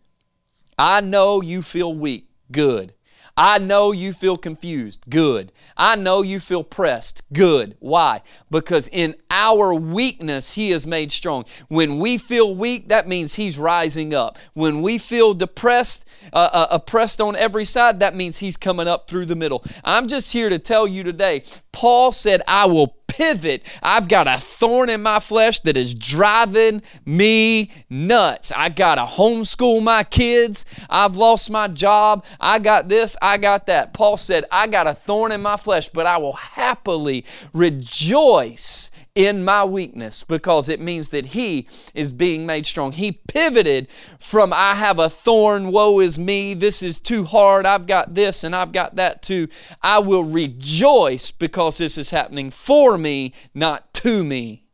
I 0.82 1.00
know 1.00 1.40
you 1.40 1.62
feel 1.62 1.94
weak. 1.94 2.26
Good. 2.50 2.94
I 3.36 3.58
know 3.58 3.92
you 3.92 4.12
feel 4.12 4.36
confused. 4.36 5.04
Good. 5.08 5.52
I 5.76 5.94
know 5.94 6.22
you 6.22 6.40
feel 6.40 6.64
pressed. 6.64 7.22
Good. 7.32 7.76
Why? 7.78 8.22
Because 8.50 8.88
in 8.88 9.14
our 9.30 9.72
weakness, 9.72 10.54
He 10.54 10.72
is 10.72 10.84
made 10.84 11.12
strong. 11.12 11.44
When 11.68 12.00
we 12.00 12.18
feel 12.18 12.56
weak, 12.56 12.88
that 12.88 13.06
means 13.06 13.34
He's 13.34 13.60
rising 13.60 14.12
up. 14.12 14.38
When 14.54 14.82
we 14.82 14.98
feel 14.98 15.34
depressed, 15.34 16.04
uh, 16.32 16.50
uh, 16.52 16.66
oppressed 16.72 17.20
on 17.20 17.36
every 17.36 17.64
side, 17.64 18.00
that 18.00 18.16
means 18.16 18.38
He's 18.38 18.56
coming 18.56 18.88
up 18.88 19.08
through 19.08 19.26
the 19.26 19.36
middle. 19.36 19.64
I'm 19.84 20.08
just 20.08 20.32
here 20.32 20.50
to 20.50 20.58
tell 20.58 20.88
you 20.88 21.04
today 21.04 21.44
Paul 21.70 22.10
said, 22.10 22.42
I 22.48 22.66
will 22.66 22.88
pivot. 23.12 23.62
I've 23.82 24.08
got 24.08 24.26
a 24.26 24.38
thorn 24.38 24.88
in 24.88 25.02
my 25.02 25.20
flesh 25.20 25.60
that 25.60 25.76
is 25.76 25.94
driving 25.94 26.82
me 27.04 27.70
nuts. 27.90 28.50
I 28.56 28.70
got 28.70 28.94
to 28.94 29.02
homeschool 29.02 29.82
my 29.82 30.02
kids. 30.02 30.64
I've 30.88 31.16
lost 31.16 31.50
my 31.50 31.68
job. 31.68 32.24
I 32.40 32.58
got 32.58 32.88
this. 32.88 33.16
I 33.20 33.36
got 33.36 33.66
that. 33.66 33.92
Paul 33.92 34.16
said, 34.16 34.46
I 34.50 34.66
got 34.66 34.86
a 34.86 34.94
thorn 34.94 35.30
in 35.30 35.42
my 35.42 35.58
flesh, 35.58 35.90
but 35.90 36.06
I 36.06 36.16
will 36.16 36.32
happily 36.32 37.26
rejoice 37.52 38.90
in 39.14 39.44
my 39.44 39.64
weakness 39.64 40.24
because 40.24 40.68
it 40.68 40.80
means 40.80 41.10
that 41.10 41.26
He 41.26 41.66
is 41.94 42.12
being 42.12 42.46
made 42.46 42.66
strong. 42.66 42.92
He 42.92 43.12
pivoted 43.12 43.88
from 44.18 44.52
I 44.52 44.74
have 44.74 44.98
a 44.98 45.10
thorn, 45.10 45.70
woe 45.70 46.00
is 46.00 46.18
me, 46.18 46.54
this 46.54 46.82
is 46.82 46.98
too 46.98 47.24
hard, 47.24 47.66
I've 47.66 47.86
got 47.86 48.14
this 48.14 48.42
and 48.44 48.56
I've 48.56 48.72
got 48.72 48.96
that 48.96 49.22
too. 49.22 49.48
I 49.82 49.98
will 49.98 50.24
rejoice 50.24 51.30
because 51.30 51.78
this 51.78 51.98
is 51.98 52.10
happening 52.10 52.50
for 52.50 52.96
me, 52.96 53.34
not 53.54 53.92
to 53.94 54.24
me. 54.24 54.64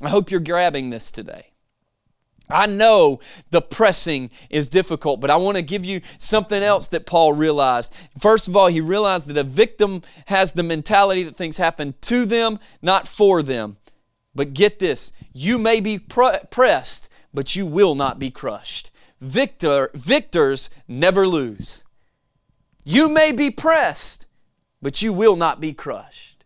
I 0.00 0.08
hope 0.08 0.30
you're 0.30 0.40
grabbing 0.40 0.90
this 0.90 1.10
today. 1.10 1.51
I 2.52 2.66
know 2.66 3.20
the 3.50 3.62
pressing 3.62 4.30
is 4.50 4.68
difficult, 4.68 5.20
but 5.20 5.30
I 5.30 5.36
want 5.36 5.56
to 5.56 5.62
give 5.62 5.84
you 5.84 6.00
something 6.18 6.62
else 6.62 6.88
that 6.88 7.06
Paul 7.06 7.32
realized. 7.32 7.94
First 8.18 8.48
of 8.48 8.56
all, 8.56 8.68
he 8.68 8.80
realized 8.80 9.28
that 9.28 9.36
a 9.36 9.44
victim 9.44 10.02
has 10.26 10.52
the 10.52 10.62
mentality 10.62 11.22
that 11.24 11.36
things 11.36 11.56
happen 11.56 11.94
to 12.02 12.24
them, 12.24 12.58
not 12.80 13.08
for 13.08 13.42
them. 13.42 13.78
But 14.34 14.54
get 14.54 14.78
this 14.78 15.12
you 15.32 15.58
may 15.58 15.80
be 15.80 15.98
pr- 15.98 16.46
pressed, 16.50 17.08
but 17.34 17.56
you 17.56 17.66
will 17.66 17.94
not 17.94 18.18
be 18.18 18.30
crushed. 18.30 18.90
Victor, 19.20 19.90
victors 19.94 20.68
never 20.88 21.26
lose. 21.26 21.84
You 22.84 23.08
may 23.08 23.30
be 23.30 23.50
pressed, 23.50 24.26
but 24.80 25.02
you 25.02 25.12
will 25.12 25.36
not 25.36 25.60
be 25.60 25.72
crushed. 25.72 26.44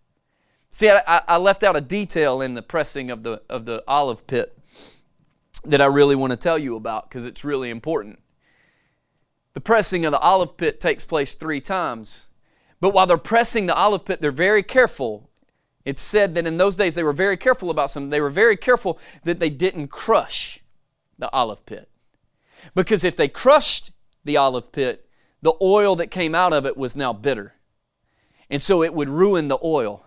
See, 0.70 0.90
I, 0.90 1.22
I 1.26 1.38
left 1.38 1.62
out 1.62 1.74
a 1.74 1.80
detail 1.80 2.42
in 2.42 2.52
the 2.52 2.60
pressing 2.60 3.10
of 3.10 3.22
the, 3.22 3.40
of 3.48 3.64
the 3.64 3.82
olive 3.88 4.26
pit 4.26 4.58
that 5.64 5.80
I 5.80 5.86
really 5.86 6.14
want 6.14 6.32
to 6.32 6.36
tell 6.36 6.58
you 6.58 6.76
about 6.76 7.08
because 7.08 7.24
it's 7.24 7.44
really 7.44 7.70
important. 7.70 8.20
The 9.54 9.60
pressing 9.60 10.04
of 10.04 10.12
the 10.12 10.18
olive 10.18 10.56
pit 10.56 10.80
takes 10.80 11.04
place 11.04 11.34
three 11.34 11.60
times. 11.60 12.26
But 12.80 12.90
while 12.90 13.06
they're 13.06 13.16
pressing 13.16 13.66
the 13.66 13.74
olive 13.74 14.04
pit, 14.04 14.20
they're 14.20 14.30
very 14.30 14.62
careful. 14.62 15.30
It's 15.84 16.02
said 16.02 16.34
that 16.34 16.46
in 16.46 16.58
those 16.58 16.76
days 16.76 16.94
they 16.94 17.02
were 17.02 17.12
very 17.12 17.36
careful 17.36 17.70
about 17.70 17.90
something. 17.90 18.10
They 18.10 18.20
were 18.20 18.30
very 18.30 18.56
careful 18.56 18.98
that 19.24 19.40
they 19.40 19.50
didn't 19.50 19.88
crush 19.88 20.60
the 21.18 21.32
olive 21.32 21.64
pit. 21.64 21.88
Because 22.74 23.04
if 23.04 23.16
they 23.16 23.28
crushed 23.28 23.92
the 24.24 24.36
olive 24.36 24.72
pit, 24.72 25.08
the 25.42 25.54
oil 25.62 25.96
that 25.96 26.10
came 26.10 26.34
out 26.34 26.52
of 26.52 26.66
it 26.66 26.76
was 26.76 26.96
now 26.96 27.12
bitter. 27.12 27.54
And 28.50 28.60
so 28.60 28.82
it 28.82 28.94
would 28.94 29.08
ruin 29.08 29.48
the 29.48 29.58
oil. 29.62 30.04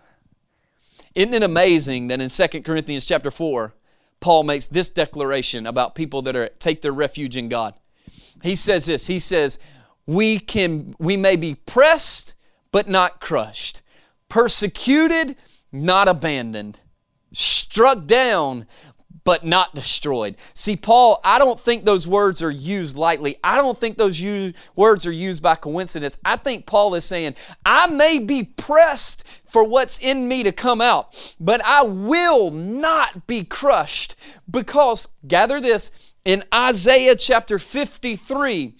Isn't 1.14 1.34
it 1.34 1.42
amazing 1.42 2.08
that 2.08 2.20
in 2.20 2.28
2 2.28 2.62
Corinthians 2.62 3.04
chapter 3.04 3.30
4, 3.30 3.74
Paul 4.20 4.44
makes 4.44 4.66
this 4.66 4.90
declaration 4.90 5.66
about 5.66 5.94
people 5.94 6.22
that 6.22 6.36
are 6.36 6.48
take 6.58 6.82
their 6.82 6.92
refuge 6.92 7.36
in 7.36 7.48
God. 7.48 7.74
He 8.42 8.54
says 8.54 8.86
this. 8.86 9.06
He 9.06 9.18
says, 9.18 9.58
"We 10.06 10.38
can 10.38 10.94
we 10.98 11.16
may 11.16 11.36
be 11.36 11.54
pressed 11.54 12.34
but 12.72 12.88
not 12.88 13.20
crushed, 13.20 13.82
persecuted, 14.28 15.36
not 15.72 16.08
abandoned, 16.08 16.80
struck 17.32 18.06
down 18.06 18.66
but 19.24 19.44
not 19.44 19.74
destroyed. 19.74 20.36
See, 20.54 20.76
Paul, 20.76 21.20
I 21.24 21.38
don't 21.38 21.60
think 21.60 21.84
those 21.84 22.06
words 22.06 22.42
are 22.42 22.50
used 22.50 22.96
lightly. 22.96 23.36
I 23.44 23.56
don't 23.56 23.78
think 23.78 23.98
those 23.98 24.20
use, 24.20 24.54
words 24.76 25.06
are 25.06 25.12
used 25.12 25.42
by 25.42 25.56
coincidence. 25.56 26.18
I 26.24 26.36
think 26.36 26.66
Paul 26.66 26.94
is 26.94 27.04
saying, 27.04 27.34
I 27.64 27.86
may 27.86 28.18
be 28.18 28.42
pressed 28.42 29.26
for 29.46 29.66
what's 29.66 29.98
in 29.98 30.28
me 30.28 30.42
to 30.42 30.52
come 30.52 30.80
out, 30.80 31.34
but 31.38 31.60
I 31.64 31.82
will 31.82 32.50
not 32.50 33.26
be 33.26 33.44
crushed 33.44 34.16
because, 34.50 35.08
gather 35.26 35.60
this, 35.60 36.14
in 36.24 36.44
Isaiah 36.52 37.16
chapter 37.16 37.58
53, 37.58 38.74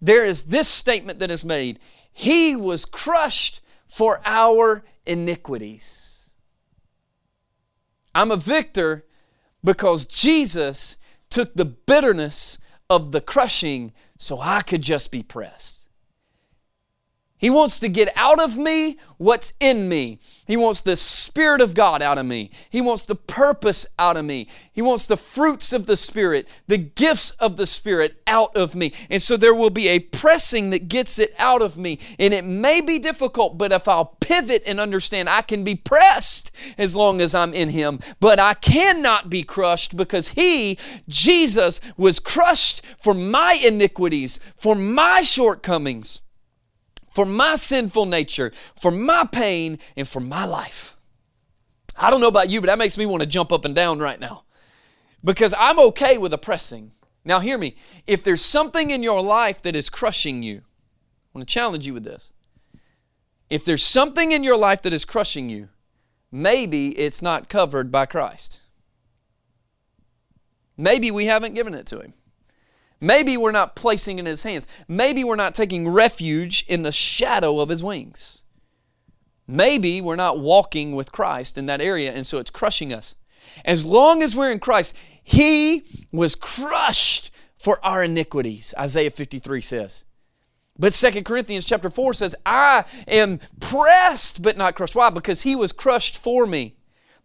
there 0.00 0.24
is 0.24 0.44
this 0.44 0.68
statement 0.68 1.18
that 1.20 1.30
is 1.30 1.44
made 1.44 1.78
He 2.12 2.54
was 2.56 2.84
crushed 2.84 3.60
for 3.86 4.20
our 4.24 4.84
iniquities. 5.06 6.34
I'm 8.14 8.30
a 8.30 8.36
victor 8.36 9.05
because 9.66 10.04
Jesus 10.04 10.96
took 11.28 11.54
the 11.54 11.64
bitterness 11.64 12.58
of 12.88 13.10
the 13.10 13.20
crushing 13.20 13.92
so 14.16 14.40
I 14.40 14.62
could 14.62 14.80
just 14.80 15.10
be 15.10 15.24
pressed. 15.24 15.85
He 17.38 17.50
wants 17.50 17.78
to 17.80 17.88
get 17.88 18.10
out 18.16 18.40
of 18.40 18.56
me 18.56 18.98
what's 19.18 19.52
in 19.60 19.90
me. 19.90 20.20
He 20.46 20.56
wants 20.56 20.80
the 20.80 20.96
Spirit 20.96 21.60
of 21.60 21.74
God 21.74 22.00
out 22.00 22.16
of 22.16 22.24
me. 22.24 22.50
He 22.70 22.80
wants 22.80 23.04
the 23.04 23.14
purpose 23.14 23.86
out 23.98 24.16
of 24.16 24.24
me. 24.24 24.48
He 24.72 24.80
wants 24.80 25.06
the 25.06 25.18
fruits 25.18 25.74
of 25.74 25.84
the 25.84 25.98
Spirit, 25.98 26.48
the 26.66 26.78
gifts 26.78 27.32
of 27.32 27.58
the 27.58 27.66
Spirit 27.66 28.22
out 28.26 28.56
of 28.56 28.74
me. 28.74 28.94
And 29.10 29.20
so 29.20 29.36
there 29.36 29.54
will 29.54 29.70
be 29.70 29.88
a 29.88 29.98
pressing 29.98 30.70
that 30.70 30.88
gets 30.88 31.18
it 31.18 31.34
out 31.38 31.60
of 31.60 31.76
me. 31.76 31.98
And 32.18 32.32
it 32.32 32.44
may 32.44 32.80
be 32.80 32.98
difficult, 32.98 33.58
but 33.58 33.72
if 33.72 33.86
I'll 33.86 34.16
pivot 34.20 34.62
and 34.66 34.80
understand 34.80 35.28
I 35.28 35.42
can 35.42 35.62
be 35.62 35.74
pressed 35.74 36.50
as 36.78 36.96
long 36.96 37.20
as 37.20 37.34
I'm 37.34 37.52
in 37.52 37.68
Him, 37.68 38.00
but 38.18 38.40
I 38.40 38.54
cannot 38.54 39.28
be 39.28 39.42
crushed 39.42 39.94
because 39.94 40.28
He, 40.28 40.78
Jesus, 41.06 41.82
was 41.98 42.18
crushed 42.18 42.80
for 42.98 43.12
my 43.12 43.60
iniquities, 43.62 44.40
for 44.56 44.74
my 44.74 45.20
shortcomings 45.20 46.22
for 47.16 47.24
my 47.24 47.54
sinful 47.54 48.04
nature, 48.04 48.52
for 48.78 48.90
my 48.90 49.24
pain, 49.24 49.78
and 49.96 50.06
for 50.06 50.20
my 50.20 50.44
life. 50.44 50.98
I 51.96 52.10
don't 52.10 52.20
know 52.20 52.28
about 52.28 52.50
you, 52.50 52.60
but 52.60 52.66
that 52.66 52.76
makes 52.76 52.98
me 52.98 53.06
want 53.06 53.22
to 53.22 53.26
jump 53.26 53.52
up 53.52 53.64
and 53.64 53.74
down 53.74 54.00
right 54.00 54.20
now 54.20 54.44
because 55.24 55.54
I'm 55.58 55.78
okay 55.78 56.18
with 56.18 56.34
oppressing. 56.34 56.92
Now, 57.24 57.40
hear 57.40 57.56
me. 57.56 57.74
If 58.06 58.22
there's 58.22 58.44
something 58.44 58.90
in 58.90 59.02
your 59.02 59.22
life 59.22 59.62
that 59.62 59.74
is 59.74 59.88
crushing 59.88 60.42
you, 60.42 60.58
I 60.58 61.38
want 61.38 61.48
to 61.48 61.54
challenge 61.54 61.86
you 61.86 61.94
with 61.94 62.04
this. 62.04 62.34
If 63.48 63.64
there's 63.64 63.82
something 63.82 64.32
in 64.32 64.44
your 64.44 64.58
life 64.58 64.82
that 64.82 64.92
is 64.92 65.06
crushing 65.06 65.48
you, 65.48 65.70
maybe 66.30 66.90
it's 66.98 67.22
not 67.22 67.48
covered 67.48 67.90
by 67.90 68.04
Christ. 68.04 68.60
Maybe 70.76 71.10
we 71.10 71.24
haven't 71.24 71.54
given 71.54 71.72
it 71.72 71.86
to 71.86 71.98
Him. 71.98 72.12
Maybe 73.00 73.36
we're 73.36 73.52
not 73.52 73.76
placing 73.76 74.18
in 74.18 74.26
His 74.26 74.42
hands. 74.42 74.66
Maybe 74.88 75.22
we're 75.22 75.36
not 75.36 75.54
taking 75.54 75.88
refuge 75.88 76.64
in 76.68 76.82
the 76.82 76.92
shadow 76.92 77.60
of 77.60 77.68
His 77.68 77.82
wings. 77.82 78.42
Maybe 79.46 80.00
we're 80.00 80.16
not 80.16 80.40
walking 80.40 80.94
with 80.94 81.12
Christ 81.12 81.56
in 81.56 81.66
that 81.66 81.80
area, 81.80 82.12
and 82.12 82.26
so 82.26 82.38
it's 82.38 82.50
crushing 82.50 82.92
us. 82.92 83.14
As 83.64 83.84
long 83.84 84.22
as 84.22 84.34
we're 84.34 84.50
in 84.50 84.58
Christ, 84.58 84.96
He 85.22 85.84
was 86.10 86.34
crushed 86.34 87.30
for 87.58 87.84
our 87.84 88.02
iniquities, 88.02 88.74
Isaiah 88.78 89.10
53 89.10 89.60
says. 89.60 90.04
But 90.78 90.94
Second 90.94 91.24
Corinthians 91.24 91.64
chapter 91.64 91.88
4 91.88 92.14
says, 92.14 92.34
I 92.44 92.84
am 93.08 93.40
pressed 93.60 94.42
but 94.42 94.56
not 94.56 94.74
crushed. 94.74 94.94
Why? 94.94 95.10
Because 95.10 95.42
He 95.42 95.56
was 95.56 95.72
crushed 95.72 96.18
for 96.18 96.46
me. 96.46 96.76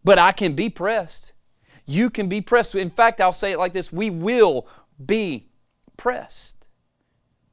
But 0.03 0.17
I 0.17 0.31
can 0.31 0.53
be 0.53 0.69
pressed. 0.69 1.33
You 1.85 2.09
can 2.09 2.27
be 2.27 2.41
pressed. 2.41 2.75
In 2.75 2.89
fact, 2.89 3.19
I'll 3.19 3.33
say 3.33 3.51
it 3.51 3.59
like 3.59 3.73
this 3.73 3.91
we 3.91 4.09
will 4.09 4.67
be 5.03 5.50
pressed. 6.01 6.65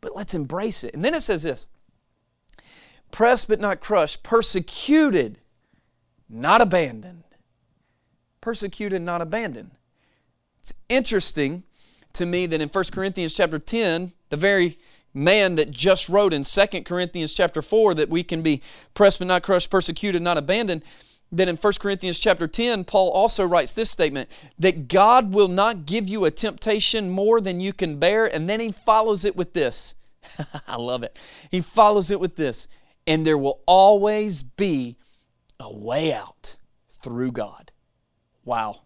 But 0.00 0.16
let's 0.16 0.32
embrace 0.32 0.82
it. 0.82 0.94
And 0.94 1.04
then 1.04 1.12
it 1.12 1.20
says 1.20 1.42
this 1.42 1.68
pressed 3.10 3.46
but 3.46 3.60
not 3.60 3.80
crushed, 3.80 4.22
persecuted, 4.22 5.38
not 6.30 6.62
abandoned. 6.62 7.24
Persecuted, 8.40 9.02
not 9.02 9.20
abandoned. 9.20 9.72
It's 10.60 10.72
interesting 10.88 11.64
to 12.14 12.24
me 12.24 12.46
that 12.46 12.62
in 12.62 12.70
1 12.70 12.84
Corinthians 12.90 13.34
chapter 13.34 13.58
10, 13.58 14.14
the 14.30 14.36
very 14.38 14.78
man 15.12 15.56
that 15.56 15.70
just 15.70 16.08
wrote 16.08 16.32
in 16.32 16.42
2 16.42 16.82
Corinthians 16.84 17.34
chapter 17.34 17.60
4 17.60 17.92
that 17.94 18.08
we 18.08 18.22
can 18.22 18.40
be 18.40 18.62
pressed 18.94 19.18
but 19.18 19.28
not 19.28 19.42
crushed, 19.42 19.70
persecuted, 19.70 20.22
not 20.22 20.38
abandoned, 20.38 20.82
that 21.30 21.48
in 21.48 21.56
1 21.56 21.72
Corinthians 21.80 22.18
chapter 22.18 22.48
10, 22.48 22.84
Paul 22.84 23.10
also 23.10 23.44
writes 23.44 23.74
this 23.74 23.90
statement 23.90 24.30
that 24.58 24.88
God 24.88 25.32
will 25.32 25.48
not 25.48 25.84
give 25.84 26.08
you 26.08 26.24
a 26.24 26.30
temptation 26.30 27.10
more 27.10 27.40
than 27.40 27.60
you 27.60 27.72
can 27.72 27.98
bear. 27.98 28.24
And 28.26 28.48
then 28.48 28.60
he 28.60 28.72
follows 28.72 29.24
it 29.24 29.36
with 29.36 29.52
this. 29.52 29.94
I 30.66 30.76
love 30.76 31.02
it. 31.02 31.16
He 31.50 31.60
follows 31.60 32.10
it 32.10 32.20
with 32.20 32.36
this. 32.36 32.68
And 33.06 33.26
there 33.26 33.38
will 33.38 33.60
always 33.66 34.42
be 34.42 34.96
a 35.60 35.72
way 35.72 36.12
out 36.12 36.56
through 36.92 37.32
God. 37.32 37.72
Wow. 38.44 38.80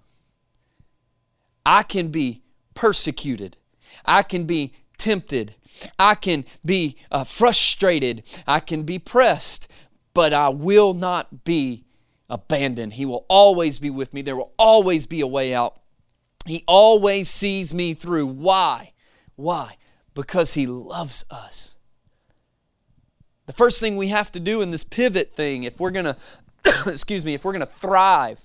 I 1.65 1.85
can 1.85 2.09
be 2.09 2.43
persecuted. 2.75 3.57
I 4.05 4.23
can 4.23 4.45
be 4.45 4.73
tempted. 4.99 5.55
I 5.99 6.17
can 6.17 6.45
be 6.65 6.97
uh, 7.11 7.25
frustrated. 7.25 8.25
I 8.47 8.59
can 8.59 8.83
be 8.83 8.99
pressed. 8.99 9.69
But 10.15 10.33
I 10.33 10.49
will 10.49 10.93
not 10.93 11.45
be 11.45 11.85
abandoned. 12.33 12.95
He 12.95 13.05
will 13.05 13.27
always 13.29 13.79
be 13.79 13.91
with 13.91 14.15
me. 14.15 14.23
There 14.23 14.35
will 14.35 14.55
always 14.59 15.05
be 15.05 15.21
a 15.21 15.27
way 15.27 15.55
out. 15.55 15.79
He 16.47 16.65
always 16.67 17.29
sees 17.29 17.75
me 17.75 17.93
through. 17.95 18.27
Why? 18.27 18.95
Why? 19.37 19.77
Because 20.15 20.55
He 20.55 20.67
loves 20.67 21.25
us. 21.31 21.77
The 23.47 23.53
first 23.53 23.81
thing 23.81 23.97
we 23.97 24.09
have 24.09 24.33
to 24.33 24.41
do 24.41 24.63
in 24.63 24.71
this 24.71 24.83
pivot 24.83 25.37
thing, 25.37 25.63
if 25.63 25.79
we're 25.79 25.91
going 25.91 26.07
to 26.07 26.17
excuse 26.87 27.25
me, 27.25 27.35
if 27.35 27.45
we're 27.45 27.53
going 27.53 27.61
to 27.61 27.67
thrive 27.67 28.41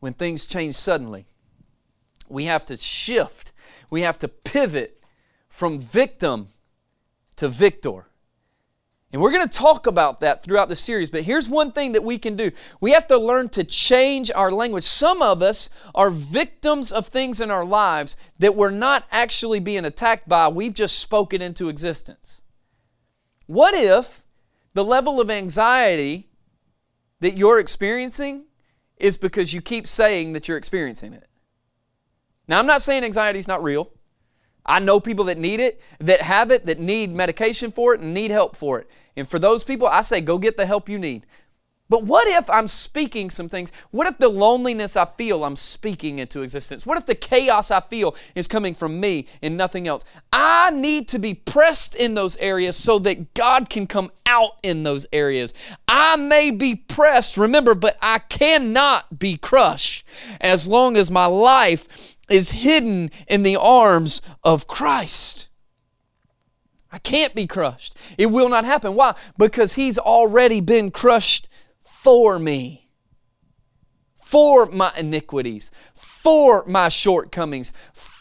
when 0.00 0.12
things 0.12 0.46
change 0.46 0.74
suddenly, 0.74 1.24
we 2.28 2.44
have 2.44 2.66
to 2.66 2.76
shift. 2.76 3.52
We 3.88 4.02
have 4.02 4.18
to 4.18 4.28
pivot 4.28 5.02
from 5.48 5.80
victim 5.80 6.48
to 7.36 7.48
victor. 7.48 8.07
And 9.10 9.22
we're 9.22 9.32
going 9.32 9.48
to 9.48 9.58
talk 9.58 9.86
about 9.86 10.20
that 10.20 10.42
throughout 10.42 10.68
the 10.68 10.76
series, 10.76 11.08
but 11.08 11.22
here's 11.22 11.48
one 11.48 11.72
thing 11.72 11.92
that 11.92 12.04
we 12.04 12.18
can 12.18 12.36
do. 12.36 12.50
We 12.78 12.90
have 12.90 13.06
to 13.06 13.16
learn 13.16 13.48
to 13.50 13.64
change 13.64 14.30
our 14.34 14.50
language. 14.50 14.84
Some 14.84 15.22
of 15.22 15.42
us 15.42 15.70
are 15.94 16.10
victims 16.10 16.92
of 16.92 17.06
things 17.06 17.40
in 17.40 17.50
our 17.50 17.64
lives 17.64 18.18
that 18.38 18.54
we're 18.54 18.70
not 18.70 19.06
actually 19.10 19.60
being 19.60 19.86
attacked 19.86 20.28
by, 20.28 20.48
we've 20.48 20.74
just 20.74 20.98
spoken 20.98 21.40
into 21.40 21.70
existence. 21.70 22.42
What 23.46 23.74
if 23.74 24.24
the 24.74 24.84
level 24.84 25.22
of 25.22 25.30
anxiety 25.30 26.28
that 27.20 27.34
you're 27.34 27.58
experiencing 27.58 28.44
is 28.98 29.16
because 29.16 29.54
you 29.54 29.62
keep 29.62 29.86
saying 29.86 30.34
that 30.34 30.48
you're 30.48 30.58
experiencing 30.58 31.14
it? 31.14 31.26
Now, 32.46 32.58
I'm 32.58 32.66
not 32.66 32.82
saying 32.82 33.04
anxiety 33.04 33.38
is 33.38 33.48
not 33.48 33.62
real. 33.62 33.90
I 34.68 34.78
know 34.78 35.00
people 35.00 35.24
that 35.24 35.38
need 35.38 35.60
it, 35.60 35.80
that 35.98 36.20
have 36.20 36.50
it, 36.50 36.66
that 36.66 36.78
need 36.78 37.14
medication 37.14 37.70
for 37.70 37.94
it, 37.94 38.00
and 38.00 38.14
need 38.14 38.30
help 38.30 38.54
for 38.54 38.78
it. 38.78 38.88
And 39.16 39.28
for 39.28 39.38
those 39.38 39.64
people, 39.64 39.88
I 39.88 40.02
say 40.02 40.20
go 40.20 40.38
get 40.38 40.56
the 40.56 40.66
help 40.66 40.88
you 40.88 40.98
need. 40.98 41.26
But 41.90 42.04
what 42.04 42.28
if 42.28 42.50
I'm 42.50 42.66
speaking 42.66 43.30
some 43.30 43.48
things? 43.48 43.72
What 43.90 44.06
if 44.06 44.18
the 44.18 44.28
loneliness 44.28 44.96
I 44.96 45.06
feel, 45.06 45.42
I'm 45.42 45.56
speaking 45.56 46.18
into 46.18 46.42
existence? 46.42 46.84
What 46.84 46.98
if 46.98 47.06
the 47.06 47.14
chaos 47.14 47.70
I 47.70 47.80
feel 47.80 48.14
is 48.34 48.46
coming 48.46 48.74
from 48.74 49.00
me 49.00 49.26
and 49.40 49.56
nothing 49.56 49.88
else? 49.88 50.04
I 50.30 50.70
need 50.70 51.08
to 51.08 51.18
be 51.18 51.32
pressed 51.32 51.94
in 51.94 52.12
those 52.12 52.36
areas 52.36 52.76
so 52.76 52.98
that 53.00 53.32
God 53.32 53.70
can 53.70 53.86
come 53.86 54.10
out 54.26 54.58
in 54.62 54.82
those 54.82 55.06
areas. 55.14 55.54
I 55.88 56.16
may 56.16 56.50
be 56.50 56.74
pressed, 56.74 57.38
remember, 57.38 57.74
but 57.74 57.96
I 58.02 58.18
cannot 58.18 59.18
be 59.18 59.38
crushed 59.38 60.06
as 60.42 60.68
long 60.68 60.94
as 60.96 61.10
my 61.10 61.24
life 61.24 62.17
is 62.28 62.50
hidden 62.50 63.10
in 63.26 63.42
the 63.42 63.56
arms 63.56 64.22
of 64.44 64.66
Christ. 64.66 65.48
I 66.90 66.98
can't 66.98 67.34
be 67.34 67.46
crushed. 67.46 67.96
It 68.16 68.26
will 68.26 68.48
not 68.48 68.64
happen. 68.64 68.94
Why? 68.94 69.14
Because 69.36 69.74
He's 69.74 69.98
already 69.98 70.60
been 70.60 70.90
crushed 70.90 71.48
for 71.82 72.38
me, 72.38 72.90
for 74.22 74.66
my 74.66 74.92
iniquities, 74.96 75.70
for 75.94 76.64
my 76.66 76.88
shortcomings, 76.88 77.72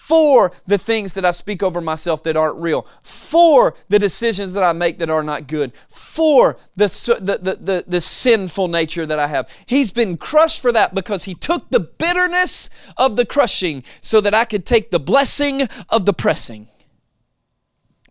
for 0.08 0.54
the 0.66 0.78
things 0.78 1.14
that 1.16 1.26
I 1.26 1.32
speak 1.32 1.62
over 1.62 1.82
myself 1.82 2.24
that 2.24 2.38
aren't 2.38 2.56
real, 2.62 2.88
for 3.04 3.76
the 3.90 4.00
decisions 4.00 4.54
that 4.54 4.64
I 4.64 4.72
make 4.72 5.00
that 5.00 5.10
are 5.10 5.22
not 5.22 5.48
good, 5.48 5.74
for 5.90 6.56
the, 6.78 6.88
the, 7.20 7.38
the, 7.38 7.56
the, 7.56 7.84
the 7.86 8.00
sinful 8.00 8.70
nature 8.70 9.06
that 9.06 9.20
I 9.20 9.28
have. 9.28 9.50
He's 9.66 9.92
been 9.92 10.16
crushed 10.16 10.62
for 10.62 10.72
that 10.72 10.96
because 10.96 11.26
He 11.26 11.34
took 11.34 11.70
the 11.72 11.82
bitterness 11.82 12.70
of 12.96 13.18
the 13.18 13.26
crushing 13.26 13.84
so 14.00 14.22
that 14.22 14.34
I 14.34 14.46
could 14.46 14.66
take 14.66 14.92
the 14.92 15.00
blessing 15.00 15.68
of 15.90 16.06
the 16.06 16.14
pressing. 16.14 16.70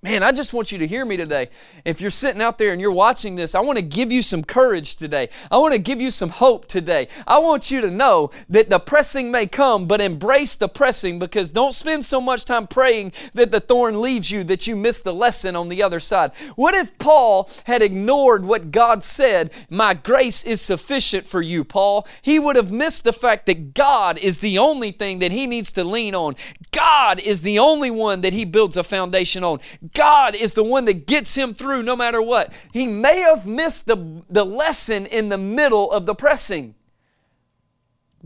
Man, 0.06 0.22
I 0.22 0.30
just 0.30 0.52
want 0.52 0.70
you 0.70 0.78
to 0.78 0.86
hear 0.86 1.04
me 1.04 1.16
today. 1.16 1.48
If 1.84 2.00
you're 2.00 2.12
sitting 2.12 2.40
out 2.40 2.58
there 2.58 2.70
and 2.70 2.80
you're 2.80 2.92
watching 2.92 3.34
this, 3.34 3.56
I 3.56 3.60
want 3.60 3.76
to 3.76 3.82
give 3.84 4.12
you 4.12 4.22
some 4.22 4.44
courage 4.44 4.94
today. 4.94 5.28
I 5.50 5.58
want 5.58 5.74
to 5.74 5.80
give 5.80 6.00
you 6.00 6.12
some 6.12 6.28
hope 6.28 6.68
today. 6.68 7.08
I 7.26 7.40
want 7.40 7.72
you 7.72 7.80
to 7.80 7.90
know 7.90 8.30
that 8.48 8.70
the 8.70 8.78
pressing 8.78 9.32
may 9.32 9.48
come, 9.48 9.86
but 9.86 10.00
embrace 10.00 10.54
the 10.54 10.68
pressing 10.68 11.18
because 11.18 11.50
don't 11.50 11.72
spend 11.72 12.04
so 12.04 12.20
much 12.20 12.44
time 12.44 12.68
praying 12.68 13.14
that 13.34 13.50
the 13.50 13.58
thorn 13.58 14.00
leaves 14.00 14.30
you 14.30 14.44
that 14.44 14.68
you 14.68 14.76
miss 14.76 15.00
the 15.00 15.12
lesson 15.12 15.56
on 15.56 15.70
the 15.70 15.82
other 15.82 15.98
side. 15.98 16.30
What 16.54 16.76
if 16.76 16.96
Paul 16.98 17.50
had 17.64 17.82
ignored 17.82 18.44
what 18.44 18.70
God 18.70 19.02
said, 19.02 19.50
My 19.68 19.92
grace 19.92 20.44
is 20.44 20.60
sufficient 20.60 21.26
for 21.26 21.42
you, 21.42 21.64
Paul? 21.64 22.06
He 22.22 22.38
would 22.38 22.54
have 22.54 22.70
missed 22.70 23.02
the 23.02 23.12
fact 23.12 23.46
that 23.46 23.74
God 23.74 24.20
is 24.20 24.38
the 24.38 24.56
only 24.56 24.92
thing 24.92 25.18
that 25.18 25.32
he 25.32 25.48
needs 25.48 25.72
to 25.72 25.82
lean 25.82 26.14
on. 26.14 26.36
God 26.70 27.18
is 27.18 27.42
the 27.42 27.58
only 27.58 27.90
one 27.90 28.20
that 28.20 28.34
he 28.34 28.44
builds 28.44 28.76
a 28.76 28.84
foundation 28.84 29.42
on. 29.42 29.58
God 29.96 30.36
is 30.36 30.52
the 30.52 30.62
one 30.62 30.84
that 30.84 31.06
gets 31.06 31.34
him 31.34 31.54
through 31.54 31.82
no 31.82 31.96
matter 31.96 32.20
what. 32.20 32.52
He 32.72 32.86
may 32.86 33.20
have 33.20 33.46
missed 33.46 33.86
the, 33.86 34.22
the 34.28 34.44
lesson 34.44 35.06
in 35.06 35.30
the 35.30 35.38
middle 35.38 35.90
of 35.90 36.04
the 36.04 36.14
pressing. 36.14 36.74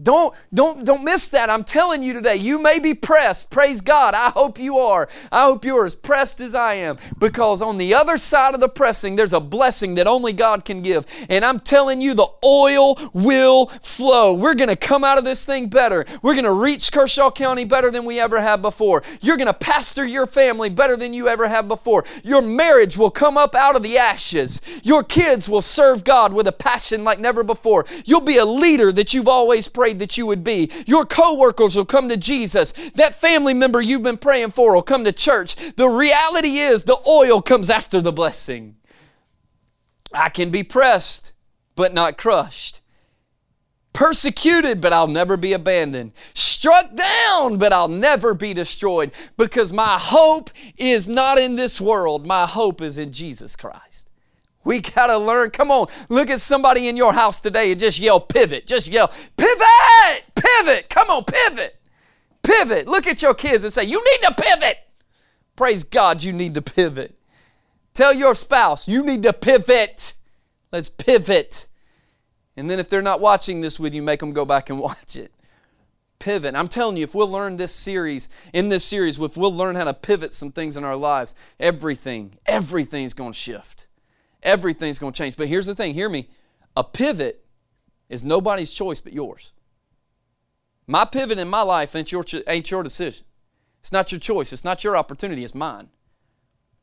Don't, 0.02 0.34
don't, 0.52 0.84
don't 0.84 1.04
miss 1.04 1.28
that. 1.30 1.50
I'm 1.50 1.64
telling 1.64 2.02
you 2.02 2.12
today, 2.12 2.36
you 2.36 2.62
may 2.62 2.78
be 2.78 2.94
pressed. 2.94 3.50
Praise 3.50 3.80
God. 3.80 4.14
I 4.14 4.30
hope 4.30 4.58
you 4.58 4.78
are. 4.78 5.08
I 5.30 5.44
hope 5.44 5.64
you 5.64 5.76
are 5.76 5.84
as 5.84 5.94
pressed 5.94 6.40
as 6.40 6.54
I 6.54 6.74
am 6.74 6.96
because 7.18 7.60
on 7.60 7.78
the 7.78 7.94
other 7.94 8.16
side 8.16 8.54
of 8.54 8.60
the 8.60 8.68
pressing, 8.68 9.16
there's 9.16 9.32
a 9.32 9.40
blessing 9.40 9.94
that 9.96 10.06
only 10.06 10.32
God 10.32 10.64
can 10.64 10.82
give. 10.82 11.06
And 11.28 11.44
I'm 11.44 11.60
telling 11.60 12.00
you, 12.00 12.14
the 12.14 12.28
oil 12.44 12.98
will 13.12 13.66
flow. 13.66 14.32
We're 14.32 14.54
going 14.54 14.68
to 14.68 14.76
come 14.76 15.04
out 15.04 15.18
of 15.18 15.24
this 15.24 15.44
thing 15.44 15.68
better. 15.68 16.04
We're 16.22 16.34
going 16.34 16.44
to 16.44 16.52
reach 16.52 16.92
Kershaw 16.92 17.30
County 17.30 17.64
better 17.64 17.90
than 17.90 18.04
we 18.04 18.20
ever 18.20 18.40
have 18.40 18.62
before. 18.62 19.02
You're 19.20 19.36
going 19.36 19.46
to 19.46 19.54
pastor 19.54 20.06
your 20.06 20.26
family 20.26 20.70
better 20.70 20.96
than 20.96 21.12
you 21.12 21.28
ever 21.28 21.48
have 21.48 21.68
before. 21.68 22.04
Your 22.24 22.42
marriage 22.42 22.96
will 22.96 23.10
come 23.10 23.36
up 23.36 23.54
out 23.54 23.76
of 23.76 23.82
the 23.82 23.98
ashes. 23.98 24.60
Your 24.82 25.02
kids 25.02 25.48
will 25.48 25.62
serve 25.62 26.04
God 26.04 26.32
with 26.32 26.46
a 26.46 26.52
passion 26.52 27.04
like 27.04 27.18
never 27.18 27.42
before. 27.42 27.84
You'll 28.04 28.20
be 28.20 28.38
a 28.38 28.44
leader 28.44 28.92
that 28.92 29.12
you've 29.12 29.28
always 29.28 29.68
prayed 29.68 29.89
prayed 29.90 29.98
that 29.98 30.16
you 30.16 30.26
would 30.26 30.44
be. 30.44 30.70
Your 30.86 31.04
coworkers 31.04 31.76
will 31.76 31.84
come 31.84 32.08
to 32.08 32.16
Jesus. 32.16 32.72
That 32.94 33.14
family 33.14 33.54
member 33.54 33.80
you've 33.80 34.02
been 34.02 34.16
praying 34.16 34.50
for 34.50 34.74
will 34.74 34.82
come 34.82 35.04
to 35.04 35.12
church. 35.12 35.56
The 35.74 35.88
reality 35.88 36.58
is 36.58 36.84
the 36.84 36.98
oil 37.06 37.40
comes 37.40 37.70
after 37.70 38.00
the 38.00 38.12
blessing. 38.12 38.76
I 40.12 40.28
can 40.28 40.50
be 40.50 40.62
pressed, 40.62 41.32
but 41.74 41.92
not 41.92 42.18
crushed. 42.18 42.80
Persecuted, 43.92 44.80
but 44.80 44.92
I'll 44.92 45.08
never 45.08 45.36
be 45.36 45.52
abandoned. 45.52 46.12
Struck 46.34 46.94
down, 46.94 47.58
but 47.58 47.72
I'll 47.72 47.88
never 47.88 48.34
be 48.34 48.54
destroyed 48.54 49.12
because 49.36 49.72
my 49.72 49.98
hope 50.00 50.50
is 50.76 51.08
not 51.08 51.38
in 51.38 51.56
this 51.56 51.80
world. 51.80 52.26
My 52.26 52.46
hope 52.46 52.80
is 52.80 52.98
in 52.98 53.10
Jesus 53.10 53.56
Christ. 53.56 54.10
We 54.62 54.80
got 54.80 55.06
to 55.06 55.16
learn. 55.16 55.50
Come 55.50 55.70
on, 55.70 55.86
look 56.08 56.28
at 56.28 56.40
somebody 56.40 56.88
in 56.88 56.96
your 56.96 57.12
house 57.14 57.40
today 57.40 57.70
and 57.70 57.80
just 57.80 57.98
yell 57.98 58.20
pivot. 58.20 58.66
Just 58.66 58.88
yell 58.88 59.08
pivot, 59.36 59.66
pivot. 60.58 60.88
Come 60.88 61.10
on, 61.10 61.24
pivot, 61.24 61.76
pivot. 62.42 62.86
Look 62.86 63.06
at 63.06 63.22
your 63.22 63.34
kids 63.34 63.64
and 63.64 63.72
say, 63.72 63.84
You 63.84 64.02
need 64.04 64.26
to 64.26 64.34
pivot. 64.34 64.78
Praise 65.56 65.84
God, 65.84 66.22
you 66.22 66.32
need 66.32 66.54
to 66.54 66.62
pivot. 66.62 67.18
Tell 67.94 68.12
your 68.12 68.34
spouse, 68.34 68.88
You 68.88 69.02
need 69.02 69.22
to 69.24 69.32
pivot. 69.32 70.14
Let's 70.72 70.88
pivot. 70.88 71.68
And 72.56 72.70
then 72.70 72.78
if 72.78 72.88
they're 72.88 73.02
not 73.02 73.20
watching 73.20 73.60
this 73.60 73.80
with 73.80 73.94
you, 73.94 74.02
make 74.02 74.20
them 74.20 74.32
go 74.32 74.44
back 74.44 74.70
and 74.70 74.78
watch 74.80 75.16
it. 75.16 75.32
Pivot. 76.18 76.54
I'm 76.54 76.68
telling 76.68 76.98
you, 76.98 77.04
if 77.04 77.14
we'll 77.14 77.30
learn 77.30 77.56
this 77.56 77.74
series, 77.74 78.28
in 78.52 78.68
this 78.68 78.84
series, 78.84 79.18
if 79.18 79.36
we'll 79.36 79.54
learn 79.54 79.74
how 79.74 79.84
to 79.84 79.94
pivot 79.94 80.32
some 80.32 80.52
things 80.52 80.76
in 80.76 80.84
our 80.84 80.96
lives, 80.96 81.34
everything, 81.58 82.34
everything's 82.46 83.14
going 83.14 83.32
to 83.32 83.38
shift 83.38 83.86
everything's 84.42 84.98
going 84.98 85.12
to 85.12 85.18
change. 85.18 85.36
But 85.36 85.48
here's 85.48 85.66
the 85.66 85.74
thing 85.74 85.94
hear 85.94 86.08
me. 86.08 86.28
A 86.76 86.84
pivot 86.84 87.44
is 88.08 88.24
nobody's 88.24 88.72
choice 88.72 89.00
but 89.00 89.12
yours. 89.12 89.52
My 90.90 91.04
pivot 91.04 91.38
in 91.38 91.48
my 91.48 91.62
life 91.62 91.94
ain't 91.94 92.10
your, 92.10 92.24
ain't 92.48 92.68
your 92.68 92.82
decision. 92.82 93.24
It's 93.78 93.92
not 93.92 94.10
your 94.10 94.18
choice. 94.18 94.52
It's 94.52 94.64
not 94.64 94.82
your 94.82 94.96
opportunity. 94.96 95.44
It's 95.44 95.54
mine. 95.54 95.88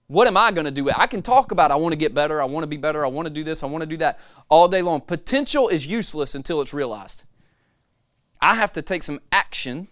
What 0.08 0.28
am 0.28 0.38
I 0.38 0.54
going 0.54 0.64
to 0.64 0.72
do? 0.72 0.90
I 0.96 1.08
can 1.08 1.22
talk 1.22 1.52
about 1.52 1.72
I 1.72 1.76
want 1.76 1.92
to 1.92 1.98
get 1.98 2.14
better, 2.14 2.42
I 2.42 2.46
want 2.46 2.64
to 2.64 2.68
be 2.68 2.78
better, 2.78 3.04
I 3.04 3.10
want 3.10 3.28
to 3.28 3.34
do 3.34 3.44
this, 3.44 3.62
I 3.62 3.66
want 3.66 3.82
to 3.82 3.86
do 3.86 3.98
that 3.98 4.20
all 4.48 4.70
day 4.70 4.82
long. 4.82 5.02
Potential 5.02 5.68
is 5.68 5.86
useless 5.86 6.36
until 6.36 6.62
it's 6.62 6.74
realized. 6.74 7.26
I 8.42 8.56
have 8.56 8.72
to 8.74 8.82
take 8.82 9.04
some 9.04 9.20
action 9.34 9.90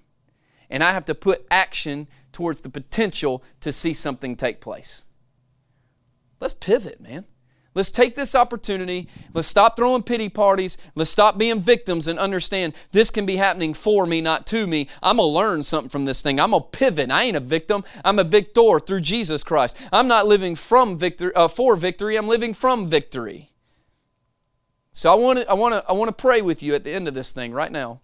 and 0.69 0.81
I 0.81 0.93
have 0.93 1.03
to 1.05 1.15
put 1.15 1.45
action 1.51 2.07
towards 2.31 2.61
the 2.61 2.69
potential 2.69 3.43
to 3.59 3.73
see 3.73 3.91
something 3.91 4.37
take 4.37 4.61
place. 4.61 5.03
Let's 6.39 6.53
pivot, 6.53 7.01
man. 7.01 7.25
Let's 7.75 7.91
take 7.91 8.15
this 8.15 8.33
opportunity. 8.35 9.09
Let's 9.33 9.49
stop 9.49 9.75
throwing 9.75 10.01
pity 10.01 10.29
parties. 10.29 10.77
Let's 10.95 11.09
stop 11.09 11.37
being 11.37 11.59
victims 11.59 12.07
and 12.07 12.17
understand 12.17 12.73
this 12.93 13.11
can 13.11 13.25
be 13.25 13.35
happening 13.35 13.73
for 13.73 14.07
me, 14.07 14.21
not 14.21 14.47
to 14.47 14.65
me. 14.65 14.87
I'm 15.03 15.17
going 15.17 15.27
to 15.27 15.33
learn 15.33 15.61
something 15.61 15.89
from 15.89 16.05
this 16.05 16.21
thing. 16.21 16.39
I'm 16.39 16.51
going 16.51 16.63
to 16.63 16.69
pivot. 16.69 17.11
I 17.11 17.23
ain't 17.23 17.35
a 17.35 17.41
victim. 17.41 17.83
I'm 18.05 18.17
a 18.17 18.23
victor 18.23 18.79
through 18.79 19.01
Jesus 19.01 19.43
Christ. 19.43 19.77
I'm 19.91 20.07
not 20.07 20.25
living 20.25 20.55
from 20.55 20.97
victory, 20.97 21.35
uh, 21.35 21.49
for 21.49 21.75
victory. 21.75 22.15
I'm 22.15 22.29
living 22.29 22.53
from 22.53 22.87
victory. 22.87 23.51
So 24.93 25.11
I 25.11 25.15
want 25.15 25.39
to 25.39 25.49
I 25.49 25.53
want 25.53 25.73
to 25.73 25.83
I 25.89 25.91
want 25.91 26.07
to 26.07 26.13
pray 26.13 26.41
with 26.41 26.63
you 26.63 26.73
at 26.73 26.85
the 26.85 26.91
end 26.91 27.09
of 27.09 27.13
this 27.13 27.33
thing 27.33 27.51
right 27.51 27.71
now. 27.71 27.99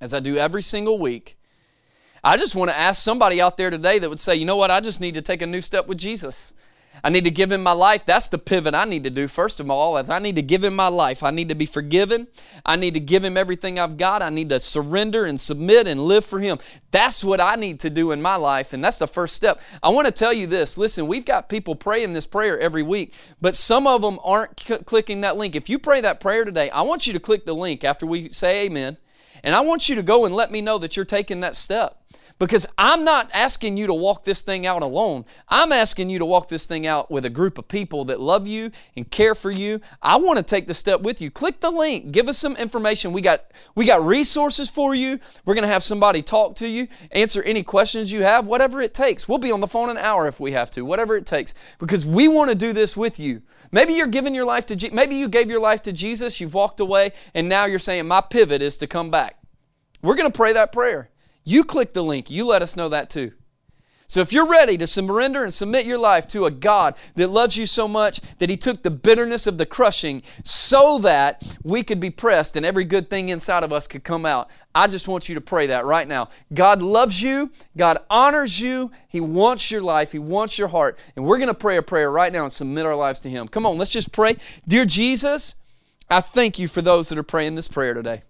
As 0.00 0.14
I 0.14 0.20
do 0.20 0.36
every 0.36 0.62
single 0.62 1.00
week. 1.00 1.36
I 2.22 2.36
just 2.36 2.54
want 2.54 2.70
to 2.70 2.78
ask 2.78 3.02
somebody 3.02 3.40
out 3.40 3.56
there 3.56 3.70
today 3.70 3.98
that 3.98 4.08
would 4.08 4.20
say, 4.20 4.36
"You 4.36 4.44
know 4.44 4.54
what? 4.54 4.70
I 4.70 4.78
just 4.78 5.00
need 5.00 5.14
to 5.14 5.22
take 5.22 5.42
a 5.42 5.46
new 5.46 5.60
step 5.60 5.88
with 5.88 5.98
Jesus." 5.98 6.52
I 7.02 7.10
need 7.10 7.24
to 7.24 7.30
give 7.30 7.50
him 7.52 7.62
my 7.62 7.72
life. 7.72 8.04
That's 8.04 8.28
the 8.28 8.38
pivot 8.38 8.74
I 8.74 8.84
need 8.84 9.04
to 9.04 9.10
do 9.10 9.28
first 9.28 9.60
of 9.60 9.70
all, 9.70 9.96
as 9.96 10.10
I 10.10 10.18
need 10.18 10.36
to 10.36 10.42
give 10.42 10.64
him 10.64 10.74
my 10.74 10.88
life. 10.88 11.22
I 11.22 11.30
need 11.30 11.48
to 11.48 11.54
be 11.54 11.66
forgiven. 11.66 12.28
I 12.64 12.76
need 12.76 12.94
to 12.94 13.00
give 13.00 13.24
him 13.24 13.36
everything 13.36 13.78
I've 13.78 13.96
got. 13.96 14.22
I 14.22 14.30
need 14.30 14.48
to 14.50 14.60
surrender 14.60 15.24
and 15.24 15.40
submit 15.40 15.86
and 15.86 16.00
live 16.02 16.24
for 16.24 16.40
him. 16.40 16.58
That's 16.90 17.22
what 17.22 17.40
I 17.40 17.56
need 17.56 17.80
to 17.80 17.90
do 17.90 18.10
in 18.12 18.20
my 18.20 18.36
life, 18.36 18.72
and 18.72 18.82
that's 18.82 18.98
the 18.98 19.06
first 19.06 19.36
step. 19.36 19.60
I 19.82 19.90
want 19.90 20.06
to 20.06 20.12
tell 20.12 20.32
you 20.32 20.46
this. 20.46 20.76
Listen, 20.76 21.06
we've 21.06 21.24
got 21.24 21.48
people 21.48 21.74
praying 21.74 22.12
this 22.12 22.26
prayer 22.26 22.58
every 22.58 22.82
week, 22.82 23.12
but 23.40 23.54
some 23.54 23.86
of 23.86 24.02
them 24.02 24.18
aren't 24.24 24.58
c- 24.60 24.78
clicking 24.78 25.20
that 25.20 25.36
link. 25.36 25.54
If 25.54 25.68
you 25.68 25.78
pray 25.78 26.00
that 26.00 26.20
prayer 26.20 26.44
today, 26.44 26.70
I 26.70 26.82
want 26.82 27.06
you 27.06 27.12
to 27.12 27.20
click 27.20 27.46
the 27.46 27.54
link 27.54 27.84
after 27.84 28.06
we 28.06 28.28
say 28.28 28.66
amen, 28.66 28.96
and 29.44 29.54
I 29.54 29.60
want 29.60 29.88
you 29.88 29.94
to 29.94 30.02
go 30.02 30.24
and 30.24 30.34
let 30.34 30.50
me 30.50 30.60
know 30.60 30.78
that 30.78 30.96
you're 30.96 31.04
taking 31.04 31.40
that 31.40 31.54
step. 31.54 31.99
Because 32.40 32.66
I'm 32.78 33.04
not 33.04 33.30
asking 33.34 33.76
you 33.76 33.86
to 33.86 33.92
walk 33.92 34.24
this 34.24 34.40
thing 34.40 34.66
out 34.66 34.80
alone. 34.82 35.26
I'm 35.50 35.72
asking 35.72 36.08
you 36.08 36.18
to 36.18 36.24
walk 36.24 36.48
this 36.48 36.64
thing 36.64 36.86
out 36.86 37.10
with 37.10 37.26
a 37.26 37.30
group 37.30 37.58
of 37.58 37.68
people 37.68 38.06
that 38.06 38.18
love 38.18 38.48
you 38.48 38.70
and 38.96 39.08
care 39.10 39.34
for 39.34 39.50
you. 39.50 39.82
I 40.00 40.16
want 40.16 40.38
to 40.38 40.42
take 40.42 40.66
the 40.66 40.72
step 40.72 41.02
with 41.02 41.20
you. 41.20 41.30
Click 41.30 41.60
the 41.60 41.70
link. 41.70 42.12
Give 42.12 42.28
us 42.28 42.38
some 42.38 42.56
information. 42.56 43.12
We 43.12 43.20
got 43.20 43.52
we 43.74 43.84
got 43.84 44.02
resources 44.02 44.70
for 44.70 44.94
you. 44.94 45.20
We're 45.44 45.52
going 45.52 45.66
to 45.66 45.72
have 45.72 45.82
somebody 45.82 46.22
talk 46.22 46.56
to 46.56 46.66
you, 46.66 46.88
answer 47.12 47.42
any 47.42 47.62
questions 47.62 48.10
you 48.10 48.22
have, 48.22 48.46
whatever 48.46 48.80
it 48.80 48.94
takes. 48.94 49.28
We'll 49.28 49.36
be 49.36 49.52
on 49.52 49.60
the 49.60 49.66
phone 49.66 49.90
an 49.90 49.98
hour 49.98 50.26
if 50.26 50.40
we 50.40 50.52
have 50.52 50.70
to, 50.70 50.82
whatever 50.82 51.18
it 51.18 51.26
takes, 51.26 51.52
because 51.78 52.06
we 52.06 52.26
want 52.26 52.48
to 52.48 52.56
do 52.56 52.72
this 52.72 52.96
with 52.96 53.20
you. 53.20 53.42
Maybe 53.70 53.92
you're 53.92 54.06
giving 54.06 54.34
your 54.34 54.46
life 54.46 54.64
to 54.66 54.76
Je- 54.76 54.88
maybe 54.94 55.14
you 55.14 55.28
gave 55.28 55.50
your 55.50 55.60
life 55.60 55.82
to 55.82 55.92
Jesus, 55.92 56.40
you've 56.40 56.54
walked 56.54 56.80
away, 56.80 57.12
and 57.34 57.50
now 57.50 57.66
you're 57.66 57.78
saying 57.78 58.08
my 58.08 58.22
pivot 58.22 58.62
is 58.62 58.78
to 58.78 58.86
come 58.86 59.10
back. 59.10 59.36
We're 60.00 60.16
going 60.16 60.32
to 60.32 60.34
pray 60.36 60.54
that 60.54 60.72
prayer. 60.72 61.10
You 61.44 61.64
click 61.64 61.92
the 61.92 62.04
link, 62.04 62.30
you 62.30 62.46
let 62.46 62.62
us 62.62 62.76
know 62.76 62.88
that 62.88 63.10
too. 63.10 63.32
So 64.10 64.18
if 64.18 64.32
you're 64.32 64.48
ready 64.48 64.76
to 64.76 64.88
surrender 64.88 65.44
and 65.44 65.54
submit 65.54 65.86
your 65.86 65.96
life 65.96 66.26
to 66.28 66.44
a 66.44 66.50
God 66.50 66.96
that 67.14 67.28
loves 67.28 67.56
you 67.56 67.64
so 67.64 67.86
much 67.86 68.20
that 68.38 68.50
He 68.50 68.56
took 68.56 68.82
the 68.82 68.90
bitterness 68.90 69.46
of 69.46 69.56
the 69.56 69.64
crushing 69.64 70.24
so 70.42 70.98
that 70.98 71.56
we 71.62 71.84
could 71.84 72.00
be 72.00 72.10
pressed 72.10 72.56
and 72.56 72.66
every 72.66 72.82
good 72.84 73.08
thing 73.08 73.28
inside 73.28 73.62
of 73.62 73.72
us 73.72 73.86
could 73.86 74.02
come 74.02 74.26
out, 74.26 74.50
I 74.74 74.88
just 74.88 75.06
want 75.06 75.28
you 75.28 75.36
to 75.36 75.40
pray 75.40 75.68
that 75.68 75.84
right 75.84 76.08
now. 76.08 76.28
God 76.52 76.82
loves 76.82 77.22
you, 77.22 77.52
God 77.76 77.98
honors 78.10 78.60
you, 78.60 78.90
He 79.06 79.20
wants 79.20 79.70
your 79.70 79.80
life, 79.80 80.10
He 80.10 80.18
wants 80.18 80.58
your 80.58 80.68
heart, 80.68 80.98
and 81.14 81.24
we're 81.24 81.38
going 81.38 81.46
to 81.46 81.54
pray 81.54 81.76
a 81.76 81.82
prayer 81.82 82.10
right 82.10 82.32
now 82.32 82.42
and 82.42 82.52
submit 82.52 82.86
our 82.86 82.96
lives 82.96 83.20
to 83.20 83.30
Him. 83.30 83.46
Come 83.46 83.64
on, 83.64 83.78
let's 83.78 83.92
just 83.92 84.10
pray. 84.10 84.38
Dear 84.66 84.86
Jesus, 84.86 85.54
I 86.10 86.20
thank 86.20 86.58
you 86.58 86.66
for 86.66 86.82
those 86.82 87.10
that 87.10 87.18
are 87.18 87.22
praying 87.22 87.54
this 87.54 87.68
prayer 87.68 87.94
today. 87.94 88.22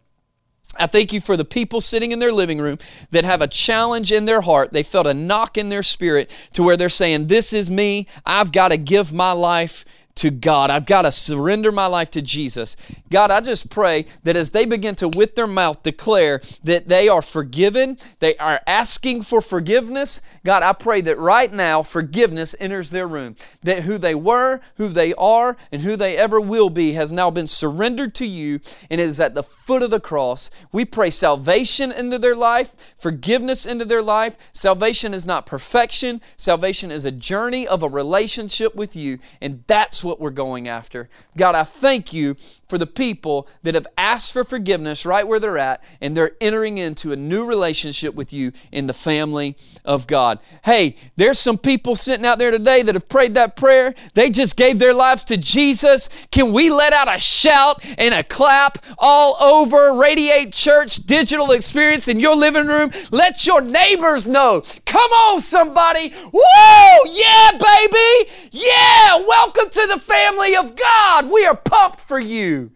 I 0.78 0.86
thank 0.86 1.12
you 1.12 1.20
for 1.20 1.36
the 1.36 1.44
people 1.44 1.80
sitting 1.80 2.12
in 2.12 2.20
their 2.20 2.32
living 2.32 2.58
room 2.58 2.78
that 3.10 3.24
have 3.24 3.42
a 3.42 3.48
challenge 3.48 4.12
in 4.12 4.24
their 4.24 4.40
heart. 4.40 4.72
They 4.72 4.82
felt 4.82 5.06
a 5.06 5.14
knock 5.14 5.58
in 5.58 5.68
their 5.68 5.82
spirit 5.82 6.30
to 6.52 6.62
where 6.62 6.76
they're 6.76 6.88
saying, 6.88 7.26
This 7.26 7.52
is 7.52 7.70
me. 7.70 8.06
I've 8.24 8.52
got 8.52 8.68
to 8.68 8.76
give 8.76 9.12
my 9.12 9.32
life 9.32 9.84
to 10.16 10.30
God. 10.30 10.70
I've 10.70 10.86
got 10.86 11.02
to 11.02 11.12
surrender 11.12 11.72
my 11.72 11.86
life 11.86 12.10
to 12.12 12.22
Jesus. 12.22 12.76
God, 13.10 13.30
I 13.30 13.40
just 13.40 13.70
pray 13.70 14.06
that 14.24 14.36
as 14.36 14.50
they 14.50 14.64
begin 14.64 14.94
to, 14.96 15.08
with 15.08 15.34
their 15.34 15.46
mouth, 15.46 15.82
declare 15.82 16.40
that 16.64 16.88
they 16.88 17.08
are 17.08 17.22
forgiven, 17.22 17.96
they 18.18 18.36
are 18.36 18.60
asking 18.66 19.22
for 19.22 19.40
forgiveness. 19.40 20.20
God, 20.44 20.62
I 20.62 20.72
pray 20.72 21.00
that 21.02 21.18
right 21.18 21.52
now 21.52 21.82
forgiveness 21.82 22.54
enters 22.60 22.90
their 22.90 23.06
room. 23.06 23.36
That 23.62 23.84
who 23.84 23.98
they 23.98 24.14
were, 24.14 24.60
who 24.76 24.88
they 24.88 25.14
are, 25.14 25.56
and 25.72 25.82
who 25.82 25.96
they 25.96 26.16
ever 26.16 26.40
will 26.40 26.70
be 26.70 26.92
has 26.92 27.12
now 27.12 27.30
been 27.30 27.46
surrendered 27.46 28.14
to 28.16 28.26
you 28.26 28.60
and 28.90 29.00
is 29.00 29.20
at 29.20 29.34
the 29.34 29.42
foot 29.42 29.82
of 29.82 29.90
the 29.90 30.00
cross. 30.00 30.50
We 30.72 30.84
pray 30.84 31.10
salvation 31.10 31.92
into 31.92 32.18
their 32.18 32.34
life, 32.34 32.94
forgiveness 32.96 33.64
into 33.66 33.84
their 33.84 34.02
life. 34.02 34.36
Salvation 34.52 35.14
is 35.14 35.24
not 35.24 35.46
perfection, 35.46 36.20
salvation 36.36 36.90
is 36.90 37.04
a 37.04 37.12
journey 37.12 37.66
of 37.66 37.82
a 37.82 37.88
relationship 37.88 38.74
with 38.74 38.96
you, 38.96 39.18
and 39.40 39.64
that's 39.66 39.99
what 40.04 40.20
we're 40.20 40.30
going 40.30 40.68
after. 40.68 41.08
God, 41.36 41.54
I 41.54 41.64
thank 41.64 42.12
you 42.12 42.36
for 42.68 42.78
the 42.78 42.86
people 42.86 43.48
that 43.62 43.74
have 43.74 43.86
asked 43.98 44.32
for 44.32 44.44
forgiveness 44.44 45.04
right 45.04 45.26
where 45.26 45.40
they're 45.40 45.58
at, 45.58 45.82
and 46.00 46.16
they're 46.16 46.36
entering 46.40 46.78
into 46.78 47.12
a 47.12 47.16
new 47.16 47.44
relationship 47.44 48.14
with 48.14 48.32
you 48.32 48.52
in 48.70 48.86
the 48.86 48.94
family 48.94 49.56
of 49.84 50.06
God. 50.06 50.38
Hey, 50.64 50.96
there's 51.16 51.38
some 51.38 51.58
people 51.58 51.96
sitting 51.96 52.24
out 52.24 52.38
there 52.38 52.50
today 52.50 52.82
that 52.82 52.94
have 52.94 53.08
prayed 53.08 53.34
that 53.34 53.56
prayer. 53.56 53.94
They 54.14 54.30
just 54.30 54.56
gave 54.56 54.78
their 54.78 54.94
lives 54.94 55.24
to 55.24 55.36
Jesus. 55.36 56.08
Can 56.30 56.52
we 56.52 56.70
let 56.70 56.92
out 56.92 57.14
a 57.14 57.18
shout 57.18 57.84
and 57.98 58.14
a 58.14 58.22
clap 58.22 58.78
all 58.98 59.36
over 59.42 59.94
Radiate 59.94 60.52
Church 60.52 60.96
digital 61.06 61.50
experience 61.50 62.08
in 62.08 62.20
your 62.20 62.36
living 62.36 62.66
room? 62.66 62.90
Let 63.10 63.46
your 63.46 63.60
neighbors 63.60 64.28
know. 64.28 64.62
Come 64.86 65.10
on, 65.10 65.40
somebody. 65.40 66.10
Whoa! 66.10 67.10
Yeah, 67.10 67.50
baby. 67.52 68.30
Yeah. 68.52 69.18
Welcome 69.26 69.70
to 69.70 69.86
the 69.90 69.98
family 69.98 70.56
of 70.56 70.76
God. 70.76 71.30
We 71.30 71.44
are 71.46 71.56
pumped 71.56 72.00
for 72.00 72.18
you. 72.18 72.70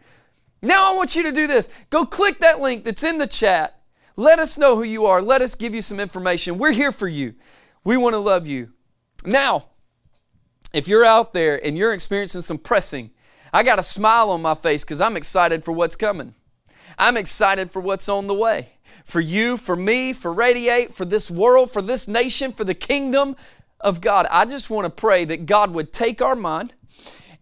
Now 0.61 0.93
I 0.93 0.97
want 0.97 1.15
you 1.15 1.23
to 1.25 1.33
do 1.33 1.47
this. 1.47 1.69
Go 1.91 2.05
click 2.05 2.41
that 2.41 2.61
link 2.61 2.85
that's 2.85 3.05
in 3.05 3.19
the 3.19 3.27
chat. 3.27 3.81
Let 4.17 4.39
us 4.39 4.59
know 4.59 4.77
who 4.77 4.83
you 4.83 5.07
are. 5.07 5.21
Let 5.21 5.43
us 5.43 5.55
give 5.55 5.75
you 5.75 5.83
some 5.83 6.01
information. 6.01 6.59
We're 6.59 6.73
here 6.73 6.93
for 6.93 7.09
you. 7.09 7.35
We 7.85 7.97
want 7.97 8.15
to 8.15 8.19
love 8.19 8.47
you. 8.47 8.73
Now, 9.25 9.67
if 10.73 10.89
you're 10.89 11.05
out 11.05 11.33
there 11.33 11.65
and 11.65 11.77
you're 11.77 11.93
experiencing 11.93 12.41
some 12.41 12.59
pressing, 12.59 13.11
I 13.53 13.63
got 13.63 13.79
a 13.79 13.83
smile 13.83 14.31
on 14.31 14.43
my 14.43 14.55
face 14.55 14.85
because 14.85 15.01
I'm 15.01 15.17
excited 15.17 15.65
for 15.65 15.73
what's 15.73 15.97
coming. 15.97 16.35
I'm 16.99 17.17
excited 17.17 17.71
for 17.71 17.81
what's 17.81 18.09
on 18.09 18.27
the 18.27 18.35
way. 18.35 18.71
For 19.05 19.21
you, 19.21 19.57
for 19.57 19.77
me, 19.77 20.13
for 20.13 20.33
Radiate, 20.33 20.93
for 20.93 21.05
this 21.05 21.31
world, 21.31 21.71
for 21.71 21.83
this 21.83 22.09
nation, 22.09 22.53
for 22.53 22.65
the 22.65 22.75
kingdom 22.75 23.37
of 23.81 24.01
God. 24.01 24.27
I 24.31 24.45
just 24.47 24.71
want 24.71 24.87
to 24.87 24.91
pray 24.91 25.25
that 25.27 25.47
God 25.47 25.73
would 25.73 25.93
take 25.93 26.23
our 26.23 26.35
mind 26.35 26.75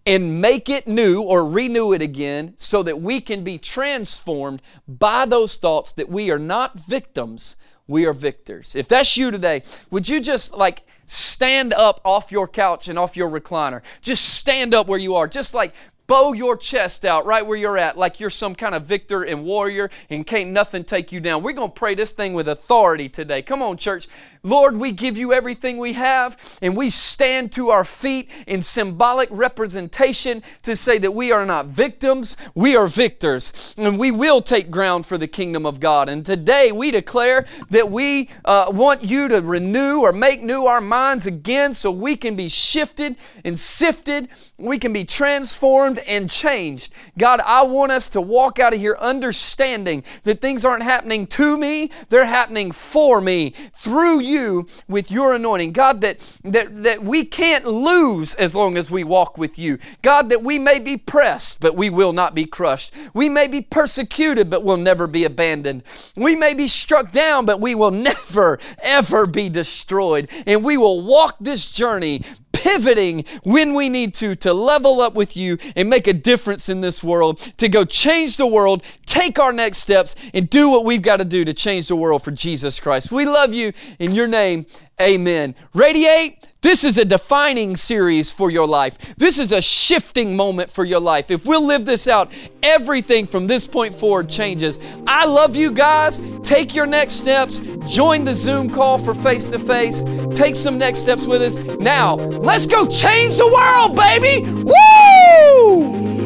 and 0.06 0.40
make 0.40 0.68
it 0.68 0.86
new 0.88 1.22
or 1.22 1.48
renew 1.48 1.92
it 1.92 2.02
again 2.02 2.54
so 2.56 2.82
that 2.82 3.00
we 3.00 3.20
can 3.20 3.44
be 3.44 3.58
transformed 3.58 4.60
by 4.88 5.24
those 5.24 5.56
thoughts 5.56 5.92
that 5.92 6.08
we 6.08 6.30
are 6.30 6.38
not 6.38 6.78
victims, 6.78 7.56
we 7.86 8.04
are 8.06 8.12
victors. 8.12 8.74
If 8.74 8.88
that's 8.88 9.16
you 9.16 9.30
today, 9.30 9.62
would 9.90 10.08
you 10.08 10.20
just 10.20 10.54
like 10.54 10.82
stand 11.06 11.72
up 11.74 12.00
off 12.04 12.32
your 12.32 12.48
couch 12.48 12.88
and 12.88 12.98
off 12.98 13.16
your 13.16 13.30
recliner? 13.30 13.82
Just 14.00 14.34
stand 14.34 14.74
up 14.74 14.86
where 14.86 14.98
you 14.98 15.14
are. 15.14 15.28
Just 15.28 15.54
like 15.54 15.74
bow 16.12 16.34
your 16.34 16.58
chest 16.58 17.06
out 17.06 17.24
right 17.24 17.46
where 17.46 17.56
you're 17.56 17.78
at 17.78 17.96
like 17.96 18.20
you're 18.20 18.28
some 18.28 18.54
kind 18.54 18.74
of 18.74 18.84
victor 18.84 19.22
and 19.22 19.44
warrior 19.46 19.88
and 20.10 20.26
can't 20.26 20.50
nothing 20.50 20.84
take 20.84 21.10
you 21.10 21.20
down. 21.20 21.42
We're 21.42 21.54
going 21.54 21.70
to 21.70 21.74
pray 21.74 21.94
this 21.94 22.12
thing 22.12 22.34
with 22.34 22.48
authority 22.48 23.08
today. 23.08 23.40
Come 23.40 23.62
on, 23.62 23.78
church. 23.78 24.08
Lord, 24.42 24.76
we 24.76 24.92
give 24.92 25.16
you 25.16 25.32
everything 25.32 25.78
we 25.78 25.94
have 25.94 26.36
and 26.60 26.76
we 26.76 26.90
stand 26.90 27.50
to 27.52 27.70
our 27.70 27.82
feet 27.82 28.30
in 28.46 28.60
symbolic 28.60 29.30
representation 29.30 30.42
to 30.64 30.76
say 30.76 30.98
that 30.98 31.12
we 31.12 31.32
are 31.32 31.46
not 31.46 31.66
victims, 31.66 32.36
we 32.54 32.76
are 32.76 32.88
victors 32.88 33.74
and 33.78 33.98
we 33.98 34.10
will 34.10 34.42
take 34.42 34.70
ground 34.70 35.06
for 35.06 35.16
the 35.16 35.28
kingdom 35.28 35.64
of 35.64 35.80
God. 35.80 36.10
And 36.10 36.26
today 36.26 36.72
we 36.72 36.90
declare 36.90 37.46
that 37.70 37.90
we 37.90 38.28
uh, 38.44 38.66
want 38.70 39.02
you 39.02 39.28
to 39.28 39.40
renew 39.40 40.00
or 40.00 40.12
make 40.12 40.42
new 40.42 40.66
our 40.66 40.82
minds 40.82 41.24
again 41.24 41.72
so 41.72 41.90
we 41.90 42.16
can 42.16 42.36
be 42.36 42.50
shifted 42.50 43.16
and 43.46 43.58
sifted, 43.58 44.28
we 44.58 44.76
can 44.76 44.92
be 44.92 45.04
transformed 45.04 46.01
and 46.06 46.28
changed. 46.28 46.92
God, 47.18 47.40
I 47.44 47.62
want 47.64 47.92
us 47.92 48.10
to 48.10 48.20
walk 48.20 48.58
out 48.58 48.74
of 48.74 48.80
here 48.80 48.96
understanding 49.00 50.04
that 50.24 50.40
things 50.40 50.64
aren't 50.64 50.82
happening 50.82 51.26
to 51.28 51.56
me, 51.56 51.90
they're 52.08 52.26
happening 52.26 52.72
for 52.72 53.20
me 53.20 53.50
through 53.50 54.20
you 54.20 54.66
with 54.88 55.10
your 55.10 55.34
anointing. 55.34 55.72
God, 55.72 56.00
that, 56.02 56.18
that, 56.44 56.82
that 56.82 57.02
we 57.02 57.24
can't 57.24 57.64
lose 57.66 58.34
as 58.34 58.54
long 58.54 58.76
as 58.76 58.90
we 58.90 59.04
walk 59.04 59.38
with 59.38 59.58
you. 59.58 59.78
God, 60.02 60.28
that 60.30 60.42
we 60.42 60.58
may 60.58 60.78
be 60.78 60.96
pressed, 60.96 61.60
but 61.60 61.76
we 61.76 61.90
will 61.90 62.12
not 62.12 62.34
be 62.34 62.44
crushed. 62.44 62.94
We 63.14 63.28
may 63.28 63.48
be 63.48 63.60
persecuted, 63.60 64.50
but 64.50 64.62
we'll 64.62 64.76
never 64.76 65.06
be 65.06 65.24
abandoned. 65.24 65.84
We 66.16 66.36
may 66.36 66.54
be 66.54 66.68
struck 66.68 67.12
down, 67.12 67.46
but 67.46 67.60
we 67.60 67.74
will 67.74 67.90
never, 68.02 68.58
ever 68.82 69.26
be 69.26 69.48
destroyed. 69.48 70.30
And 70.46 70.64
we 70.64 70.76
will 70.76 71.02
walk 71.02 71.36
this 71.40 71.70
journey 71.72 72.22
pivoting 72.62 73.24
when 73.42 73.74
we 73.74 73.88
need 73.88 74.14
to 74.14 74.36
to 74.36 74.52
level 74.52 75.00
up 75.00 75.14
with 75.14 75.36
you 75.36 75.58
and 75.74 75.90
make 75.90 76.06
a 76.06 76.12
difference 76.12 76.68
in 76.68 76.80
this 76.80 77.02
world, 77.02 77.38
to 77.56 77.68
go 77.68 77.84
change 77.84 78.36
the 78.36 78.46
world, 78.46 78.84
take 79.04 79.38
our 79.38 79.52
next 79.52 79.78
steps, 79.78 80.14
and 80.32 80.48
do 80.48 80.68
what 80.68 80.84
we've 80.84 81.02
got 81.02 81.16
to 81.16 81.24
do 81.24 81.44
to 81.44 81.52
change 81.52 81.88
the 81.88 81.96
world 81.96 82.22
for 82.22 82.30
Jesus 82.30 82.78
Christ. 82.78 83.10
We 83.10 83.24
love 83.24 83.52
you. 83.52 83.72
In 83.98 84.12
your 84.12 84.28
name, 84.28 84.66
amen. 85.00 85.54
Radiate. 85.74 86.38
This 86.62 86.84
is 86.84 86.96
a 86.96 87.04
defining 87.04 87.74
series 87.74 88.30
for 88.30 88.48
your 88.48 88.68
life. 88.68 89.16
This 89.16 89.40
is 89.40 89.50
a 89.50 89.60
shifting 89.60 90.36
moment 90.36 90.70
for 90.70 90.84
your 90.84 91.00
life. 91.00 91.28
If 91.32 91.44
we'll 91.44 91.66
live 91.66 91.84
this 91.84 92.06
out, 92.06 92.30
everything 92.62 93.26
from 93.26 93.48
this 93.48 93.66
point 93.66 93.96
forward 93.96 94.28
changes. 94.28 94.78
I 95.04 95.26
love 95.26 95.56
you 95.56 95.72
guys. 95.72 96.22
Take 96.44 96.72
your 96.72 96.86
next 96.86 97.14
steps. 97.14 97.58
Join 97.88 98.24
the 98.24 98.34
Zoom 98.34 98.70
call 98.70 98.98
for 98.98 99.12
face 99.12 99.48
to 99.48 99.58
face. 99.58 100.04
Take 100.36 100.54
some 100.54 100.78
next 100.78 101.00
steps 101.00 101.26
with 101.26 101.42
us. 101.42 101.58
Now, 101.80 102.14
let's 102.14 102.68
go 102.68 102.86
change 102.86 103.38
the 103.38 103.48
world, 103.48 103.96
baby. 103.96 104.48
Woo! 104.62 106.21